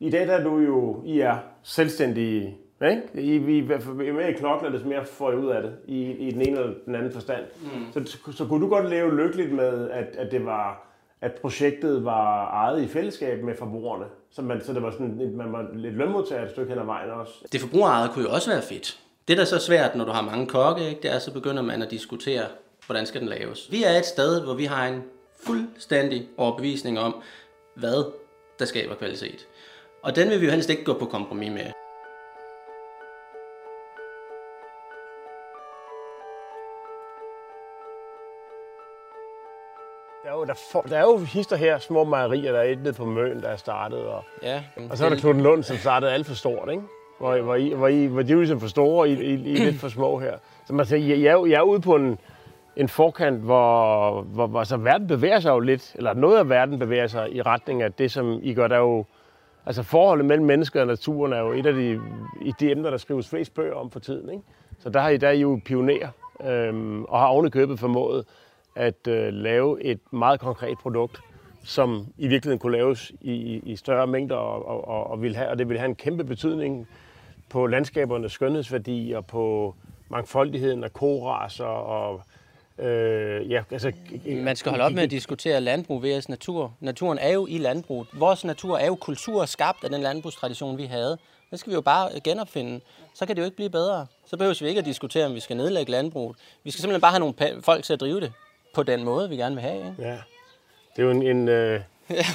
i 0.00 0.10
dag 0.10 0.26
der 0.26 0.32
er 0.32 0.44
du 0.44 0.58
jo, 0.58 1.02
I 1.06 1.20
er 1.20 1.36
selvstændige, 1.62 2.56
ikke? 2.90 3.02
I, 3.14 3.36
I, 3.36 3.58
I 3.58 3.70
er 4.08 4.26
i 4.26 4.32
knokler, 4.32 4.70
det 4.70 4.86
mere 4.86 5.04
får 5.04 5.32
I 5.32 5.36
ud 5.36 5.46
af 5.46 5.62
det, 5.62 5.72
i, 5.86 6.10
i 6.10 6.30
den 6.30 6.40
ene 6.40 6.58
eller 6.58 6.74
den 6.86 6.94
anden 6.94 7.12
forstand. 7.12 7.44
Mm. 7.62 7.92
Så, 7.92 8.12
så, 8.12 8.32
så 8.32 8.46
kunne 8.46 8.64
du 8.64 8.68
godt 8.68 8.90
leve 8.90 9.16
lykkeligt 9.16 9.52
med, 9.52 9.90
at, 9.90 10.16
at 10.18 10.32
det 10.32 10.44
var, 10.46 10.88
at 11.20 11.32
projektet 11.40 12.04
var 12.04 12.50
ejet 12.50 12.82
i 12.82 12.88
fællesskab 12.88 13.44
med 13.44 13.54
forbrugerne, 13.58 14.04
så, 14.30 14.42
man, 14.42 14.64
så 14.64 14.72
det 14.72 14.82
var 14.82 14.90
sådan, 14.90 15.32
man 15.34 15.52
var 15.52 15.66
lidt 15.74 15.94
lønmodtager 15.94 16.44
et 16.44 16.50
stykke 16.50 16.70
hen 16.70 16.78
ad 16.80 16.86
vejen 16.86 17.10
også. 17.10 17.32
Det 17.52 17.60
forbrugerejede 17.60 18.08
kunne 18.14 18.24
jo 18.24 18.30
også 18.30 18.50
være 18.50 18.62
fedt. 18.62 19.00
Det, 19.28 19.36
der 19.36 19.42
er 19.42 19.46
så 19.46 19.58
svært, 19.58 19.94
når 19.94 20.04
du 20.04 20.10
har 20.10 20.22
mange 20.22 20.46
kokke, 20.46 20.88
ikke, 20.88 21.02
det 21.02 21.12
er, 21.12 21.18
så 21.18 21.32
begynder 21.32 21.62
man 21.62 21.82
at 21.82 21.90
diskutere, 21.90 22.46
hvordan 22.86 23.06
skal 23.06 23.20
den 23.20 23.28
laves. 23.28 23.70
Vi 23.70 23.84
er 23.84 23.90
et 23.90 24.06
sted, 24.06 24.44
hvor 24.44 24.54
vi 24.54 24.64
har 24.64 24.86
en 24.86 25.02
fuldstændig 25.46 26.28
overbevisning 26.36 26.98
om, 26.98 27.22
hvad 27.74 28.12
der 28.58 28.64
skaber 28.64 28.94
kvalitet. 28.94 29.46
Og 30.02 30.16
den 30.16 30.30
vil 30.30 30.40
vi 30.40 30.44
jo 30.46 30.50
helst 30.50 30.70
ikke 30.70 30.84
gå 30.84 30.98
på 30.98 31.04
kompromis 31.04 31.50
med. 31.50 31.64
Der 40.24 40.30
er 40.30 40.34
jo, 40.34 40.44
der, 40.44 40.54
for, 40.72 40.80
der 40.82 40.96
er 40.98 41.02
jo 41.02 41.18
hister 41.18 41.56
her, 41.56 41.78
små 41.78 42.04
mejerier, 42.04 42.52
der 42.52 42.58
er 42.58 42.64
et 42.64 42.78
nede 42.78 42.94
på 42.94 43.04
Møn, 43.04 43.42
der 43.42 43.48
er 43.48 43.56
startet. 43.56 43.98
Og, 43.98 44.24
Ja, 44.42 44.64
og 44.90 44.98
så 44.98 45.04
er 45.04 45.08
der 45.08 45.16
Kloden 45.16 45.40
Lund, 45.40 45.62
som 45.62 45.76
startede 45.76 46.12
alt 46.12 46.26
for 46.26 46.34
stort, 46.34 46.68
ikke? 46.70 46.82
Hvor, 47.18 47.40
hvor, 47.40 47.54
I, 47.54 47.68
hvor, 47.68 47.88
I, 47.88 48.06
hvor 48.06 48.22
de 48.22 48.32
er 48.32 48.36
ligesom 48.36 48.60
for 48.60 48.68
store, 48.68 49.00
og 49.00 49.08
I, 49.08 49.12
I, 49.12 49.34
I 49.34 49.52
er 49.52 49.64
lidt 49.64 49.76
for 49.76 49.88
små 49.88 50.18
her. 50.18 50.32
Så 50.66 50.74
man 50.74 50.86
siger, 50.86 51.16
jeg, 51.16 51.22
jeg, 51.22 51.50
jeg 51.50 51.56
er 51.58 51.62
ude 51.62 51.80
på 51.80 51.96
en, 51.96 52.18
en 52.76 52.88
forkant, 52.88 53.40
hvor, 53.40 54.22
hvor, 54.22 54.46
hvor 54.46 54.64
så 54.64 54.76
verden 54.76 55.06
bevæger 55.06 55.40
sig 55.40 55.50
jo 55.50 55.58
lidt, 55.58 55.92
eller 55.94 56.14
noget 56.14 56.38
af 56.38 56.48
verden 56.48 56.78
bevæger 56.78 57.06
sig 57.06 57.34
i 57.34 57.42
retning 57.42 57.82
af 57.82 57.92
det, 57.92 58.10
som 58.10 58.40
I 58.42 58.54
gør. 58.54 58.68
Der 58.68 58.78
jo, 58.78 59.04
altså 59.66 59.82
forholdet 59.82 60.26
mellem 60.26 60.46
mennesker 60.46 60.80
og 60.80 60.86
naturen 60.86 61.32
er 61.32 61.40
jo 61.40 61.52
et 61.52 61.66
af 61.66 61.72
de, 61.72 62.00
i 62.40 62.52
de 62.60 62.70
emner, 62.70 62.90
der 62.90 62.96
skrives 62.96 63.28
flest 63.28 63.54
bøger 63.54 63.74
om 63.74 63.90
for 63.90 64.00
tiden. 64.00 64.30
Ikke? 64.30 64.42
Så 64.78 64.90
der, 64.90 65.00
har 65.00 65.08
I, 65.08 65.16
der 65.16 65.28
er 65.28 65.32
I 65.32 65.40
jo 65.40 65.60
pionerer, 65.64 66.08
øhm, 66.46 67.04
og 67.04 67.18
har 67.18 67.26
ovenikøbet 67.26 67.78
formået 67.78 68.24
at 68.76 69.08
øh, 69.08 69.32
lave 69.32 69.82
et 69.82 70.00
meget 70.12 70.40
konkret 70.40 70.78
produkt, 70.78 71.20
som 71.64 72.06
i 72.18 72.28
virkeligheden 72.28 72.58
kunne 72.58 72.76
laves 72.76 73.12
i, 73.20 73.32
i, 73.32 73.62
i 73.64 73.76
større 73.76 74.06
mængder, 74.06 74.36
og, 74.36 74.68
og, 74.68 74.88
og, 74.88 75.10
og, 75.10 75.22
vil 75.22 75.36
have, 75.36 75.48
og 75.48 75.58
det 75.58 75.68
vil 75.68 75.78
have 75.78 75.88
en 75.88 75.94
kæmpe 75.94 76.24
betydning 76.24 76.88
på 77.48 77.66
landskabernes 77.66 78.32
skønhedsværdi 78.32 79.12
og 79.16 79.26
på 79.26 79.74
mangfoldigheden 80.08 80.84
af 80.84 80.92
koraser 80.92 81.64
og 81.64 82.22
øh, 82.78 83.50
ja, 83.50 83.62
altså, 83.70 83.92
Man 84.26 84.56
skal 84.56 84.70
holde 84.70 84.84
op 84.84 84.92
med 84.92 85.02
at 85.02 85.10
diskutere 85.10 85.60
landbrug 85.60 86.02
versus 86.02 86.28
natur. 86.28 86.74
Naturen 86.80 87.18
er 87.18 87.32
jo 87.32 87.46
i 87.46 87.58
landbruget. 87.58 88.08
Vores 88.12 88.44
natur 88.44 88.78
er 88.78 88.86
jo 88.86 88.94
kultur 88.94 89.44
skabt 89.44 89.84
af 89.84 89.90
den 89.90 90.00
landbrugstradition, 90.00 90.78
vi 90.78 90.84
havde. 90.84 91.18
Det 91.50 91.58
skal 91.58 91.70
vi 91.70 91.74
jo 91.74 91.80
bare 91.80 92.20
genopfinde. 92.24 92.80
Så 93.14 93.26
kan 93.26 93.36
det 93.36 93.42
jo 93.42 93.44
ikke 93.44 93.56
blive 93.56 93.70
bedre. 93.70 94.06
Så 94.26 94.36
behøver 94.36 94.58
vi 94.60 94.68
ikke 94.68 94.78
at 94.78 94.84
diskutere, 94.84 95.26
om 95.26 95.34
vi 95.34 95.40
skal 95.40 95.56
nedlægge 95.56 95.92
landbruget. 95.92 96.36
Vi 96.64 96.70
skal 96.70 96.80
simpelthen 96.80 97.00
bare 97.00 97.12
have 97.12 97.20
nogle 97.20 97.62
folk 97.62 97.84
til 97.84 97.92
at 97.92 98.00
drive 98.00 98.20
det 98.20 98.32
på 98.74 98.82
den 98.82 99.04
måde, 99.04 99.28
vi 99.28 99.36
gerne 99.36 99.54
vil 99.54 99.62
have. 99.62 99.76
Ikke? 99.76 99.94
Ja, 99.98 100.18
det 100.96 101.02
er 101.02 101.02
jo 101.02 101.10
en, 101.10 101.22
en, 101.22 101.48
øh, 101.48 101.80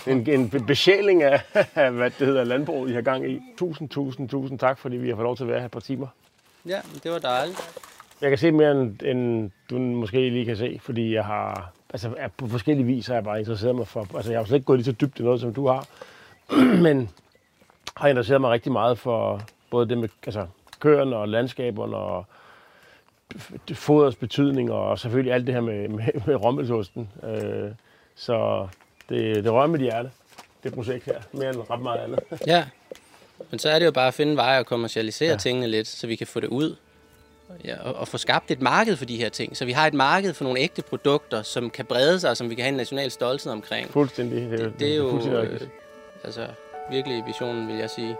en, 0.07 0.29
en 0.29 0.49
be- 0.49 0.59
besjæling 0.59 1.23
af, 1.23 1.41
hvad 1.91 2.09
det 2.19 2.27
hedder, 2.27 2.43
landbruget, 2.43 2.89
I 2.91 2.93
har 2.93 3.01
gang 3.01 3.31
i. 3.31 3.39
Tusind, 3.57 3.89
tusind, 3.89 4.29
tusind 4.29 4.59
tak, 4.59 4.77
fordi 4.77 4.97
vi 4.97 5.09
har 5.09 5.15
fået 5.15 5.23
lov 5.23 5.35
til 5.37 5.43
at 5.43 5.49
være 5.49 5.59
her 5.59 5.65
et 5.65 5.71
par 5.71 5.79
timer. 5.79 6.07
Ja, 6.65 6.79
det 7.03 7.11
var 7.11 7.19
dejligt. 7.19 7.79
Jeg 8.21 8.29
kan 8.31 8.37
se 8.37 8.51
mere, 8.51 8.71
end, 8.71 9.01
end 9.03 9.51
du 9.69 9.77
måske 9.79 10.29
lige 10.29 10.45
kan 10.45 10.57
se, 10.57 10.79
fordi 10.83 11.13
jeg 11.13 11.25
har, 11.25 11.71
altså 11.93 12.13
er- 12.17 12.27
på 12.37 12.47
forskellige 12.47 12.85
vis 12.85 13.07
har 13.07 13.13
jeg 13.13 13.23
bare 13.23 13.39
interesseret 13.39 13.75
mig 13.75 13.87
for, 13.87 14.07
altså 14.15 14.31
jeg 14.31 14.39
har 14.39 14.45
slet 14.45 14.55
ikke 14.55 14.65
gået 14.65 14.79
lige 14.79 14.85
så 14.85 14.91
dybt 14.91 15.19
i 15.19 15.23
noget, 15.23 15.41
som 15.41 15.53
du 15.53 15.67
har, 15.67 15.87
men 16.85 17.09
har 17.97 18.07
interesseret 18.07 18.41
mig 18.41 18.51
rigtig 18.51 18.71
meget 18.71 18.99
for 18.99 19.41
både 19.71 19.89
det 19.89 19.97
med 19.97 20.09
altså, 20.25 20.47
køerne 20.79 21.15
og 21.15 21.27
landskaberne 21.29 21.95
og 21.97 22.25
foders 23.73 24.15
betydning, 24.15 24.71
og 24.71 24.99
selvfølgelig 24.99 25.33
alt 25.33 25.47
det 25.47 25.53
her 25.55 25.61
med, 25.61 25.87
med, 25.87 26.05
med 26.27 26.35
rommelsåsten. 26.35 27.09
Øh, 27.23 27.71
så 28.15 28.67
det, 29.13 29.43
det 29.43 29.51
rører 29.51 29.67
mit 29.67 29.81
hjerte, 29.81 30.11
det 30.63 30.73
projekt 30.73 31.05
her, 31.05 31.21
mere 31.31 31.49
end 31.49 31.57
ret 31.69 31.81
meget 31.81 31.99
andet. 31.99 32.19
Ja, 32.47 32.65
men 33.51 33.59
så 33.59 33.69
er 33.69 33.79
det 33.79 33.85
jo 33.85 33.91
bare 33.91 34.07
at 34.07 34.13
finde 34.13 34.35
veje 34.35 34.59
at 34.59 34.65
kommercialisere 34.65 35.29
ja. 35.29 35.37
tingene 35.37 35.67
lidt, 35.67 35.87
så 35.87 36.07
vi 36.07 36.15
kan 36.15 36.27
få 36.27 36.39
det 36.39 36.47
ud. 36.47 36.75
Ja, 37.65 37.81
og, 37.81 37.93
og 37.93 38.07
få 38.07 38.17
skabt 38.17 38.51
et 38.51 38.61
marked 38.61 38.95
for 38.95 39.05
de 39.05 39.17
her 39.17 39.29
ting. 39.29 39.57
Så 39.57 39.65
vi 39.65 39.71
har 39.71 39.87
et 39.87 39.93
marked 39.93 40.33
for 40.33 40.43
nogle 40.43 40.59
ægte 40.59 40.81
produkter, 40.81 41.41
som 41.41 41.69
kan 41.69 41.85
brede 41.85 42.19
sig, 42.19 42.29
og 42.29 42.37
som 42.37 42.49
vi 42.49 42.55
kan 42.55 42.63
have 42.63 42.69
en 42.69 42.77
national 42.77 43.11
stolthed 43.11 43.51
omkring. 43.51 43.89
Fuldstændig. 43.89 44.51
Det, 44.51 44.59
Det, 44.59 44.73
det 44.79 44.91
er 44.91 44.95
jo 44.95 45.19
øh, 45.31 45.59
altså, 46.23 46.47
virkelig 46.91 47.23
visionen, 47.27 47.67
vil 47.67 47.75
jeg 47.75 47.89
sige. 47.89 48.17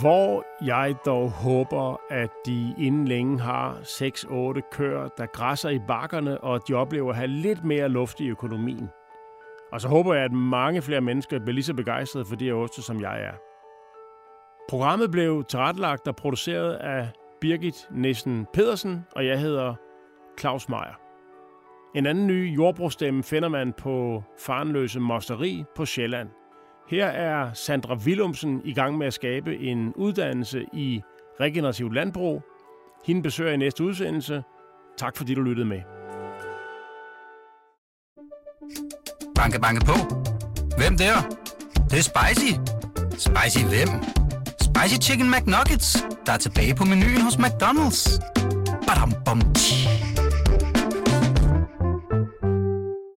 Hvor 0.00 0.44
jeg 0.64 0.94
dog 1.06 1.30
håber, 1.30 2.00
at 2.10 2.30
de 2.46 2.74
inden 2.78 3.08
længe 3.08 3.40
har 3.40 3.74
6-8 3.74 4.70
køer, 4.72 5.08
der 5.18 5.26
græsser 5.26 5.70
i 5.70 5.78
bakkerne, 5.78 6.40
og 6.40 6.54
at 6.54 6.62
de 6.68 6.74
oplever 6.74 7.10
at 7.10 7.16
have 7.16 7.28
lidt 7.28 7.64
mere 7.64 7.88
luft 7.88 8.20
i 8.20 8.28
økonomien. 8.28 8.88
Og 9.72 9.80
så 9.80 9.88
håber 9.88 10.14
jeg, 10.14 10.24
at 10.24 10.32
mange 10.32 10.82
flere 10.82 11.00
mennesker 11.00 11.38
bliver 11.38 11.54
lige 11.54 11.64
så 11.64 11.74
begejstrede 11.74 12.24
for 12.24 12.36
de 12.36 12.44
her 12.44 12.54
oste, 12.54 12.82
som 12.82 13.00
jeg 13.00 13.22
er. 13.22 13.32
Programmet 14.68 15.10
blev 15.10 15.44
tilrettelagt 15.44 16.08
og 16.08 16.16
produceret 16.16 16.74
af 16.74 17.08
Birgit 17.40 17.88
Nissen 17.90 18.46
Pedersen, 18.52 19.06
og 19.16 19.26
jeg 19.26 19.40
hedder 19.40 19.74
Claus 20.40 20.68
Meier. 20.68 21.00
En 21.94 22.06
anden 22.06 22.26
ny 22.26 22.56
jordbrugsstemme 22.56 23.22
finder 23.22 23.48
man 23.48 23.72
på 23.72 24.22
Farnløse 24.38 25.00
Mosteri 25.00 25.64
på 25.76 25.84
Sjælland. 25.84 26.28
Her 26.92 27.06
er 27.06 27.52
Sandra 27.54 27.94
Willumsen 27.94 28.60
i 28.64 28.72
gang 28.72 28.98
med 28.98 29.06
at 29.06 29.14
skabe 29.14 29.58
en 29.58 29.94
uddannelse 29.94 30.64
i 30.72 31.02
regenerativ 31.40 31.92
landbrug. 31.92 32.42
Hende 33.06 33.22
besøger 33.22 33.52
i 33.52 33.56
næste 33.56 33.84
udsendelse. 33.84 34.42
Tak 34.98 35.16
fordi 35.16 35.34
du 35.34 35.42
lyttede 35.42 35.66
med. 35.66 35.80
Banke, 39.34 39.60
banke 39.60 39.86
på. 39.86 39.92
Hvem 40.78 40.96
der? 40.98 41.14
Det, 41.74 41.90
det 41.90 41.98
er 41.98 42.02
spicy. 42.02 42.52
Spicy 43.10 43.64
hvem? 43.64 43.88
Spicy 44.60 45.08
Chicken 45.08 45.30
McNuggets, 45.30 46.04
der 46.26 46.32
er 46.32 46.38
tilbage 46.38 46.74
på 46.74 46.84
menuen 46.84 47.20
hos 47.20 47.34
McDonald's. 47.34 48.20
Badum, 48.86 49.12
bom, 49.24 49.40
tji. 49.54 50.01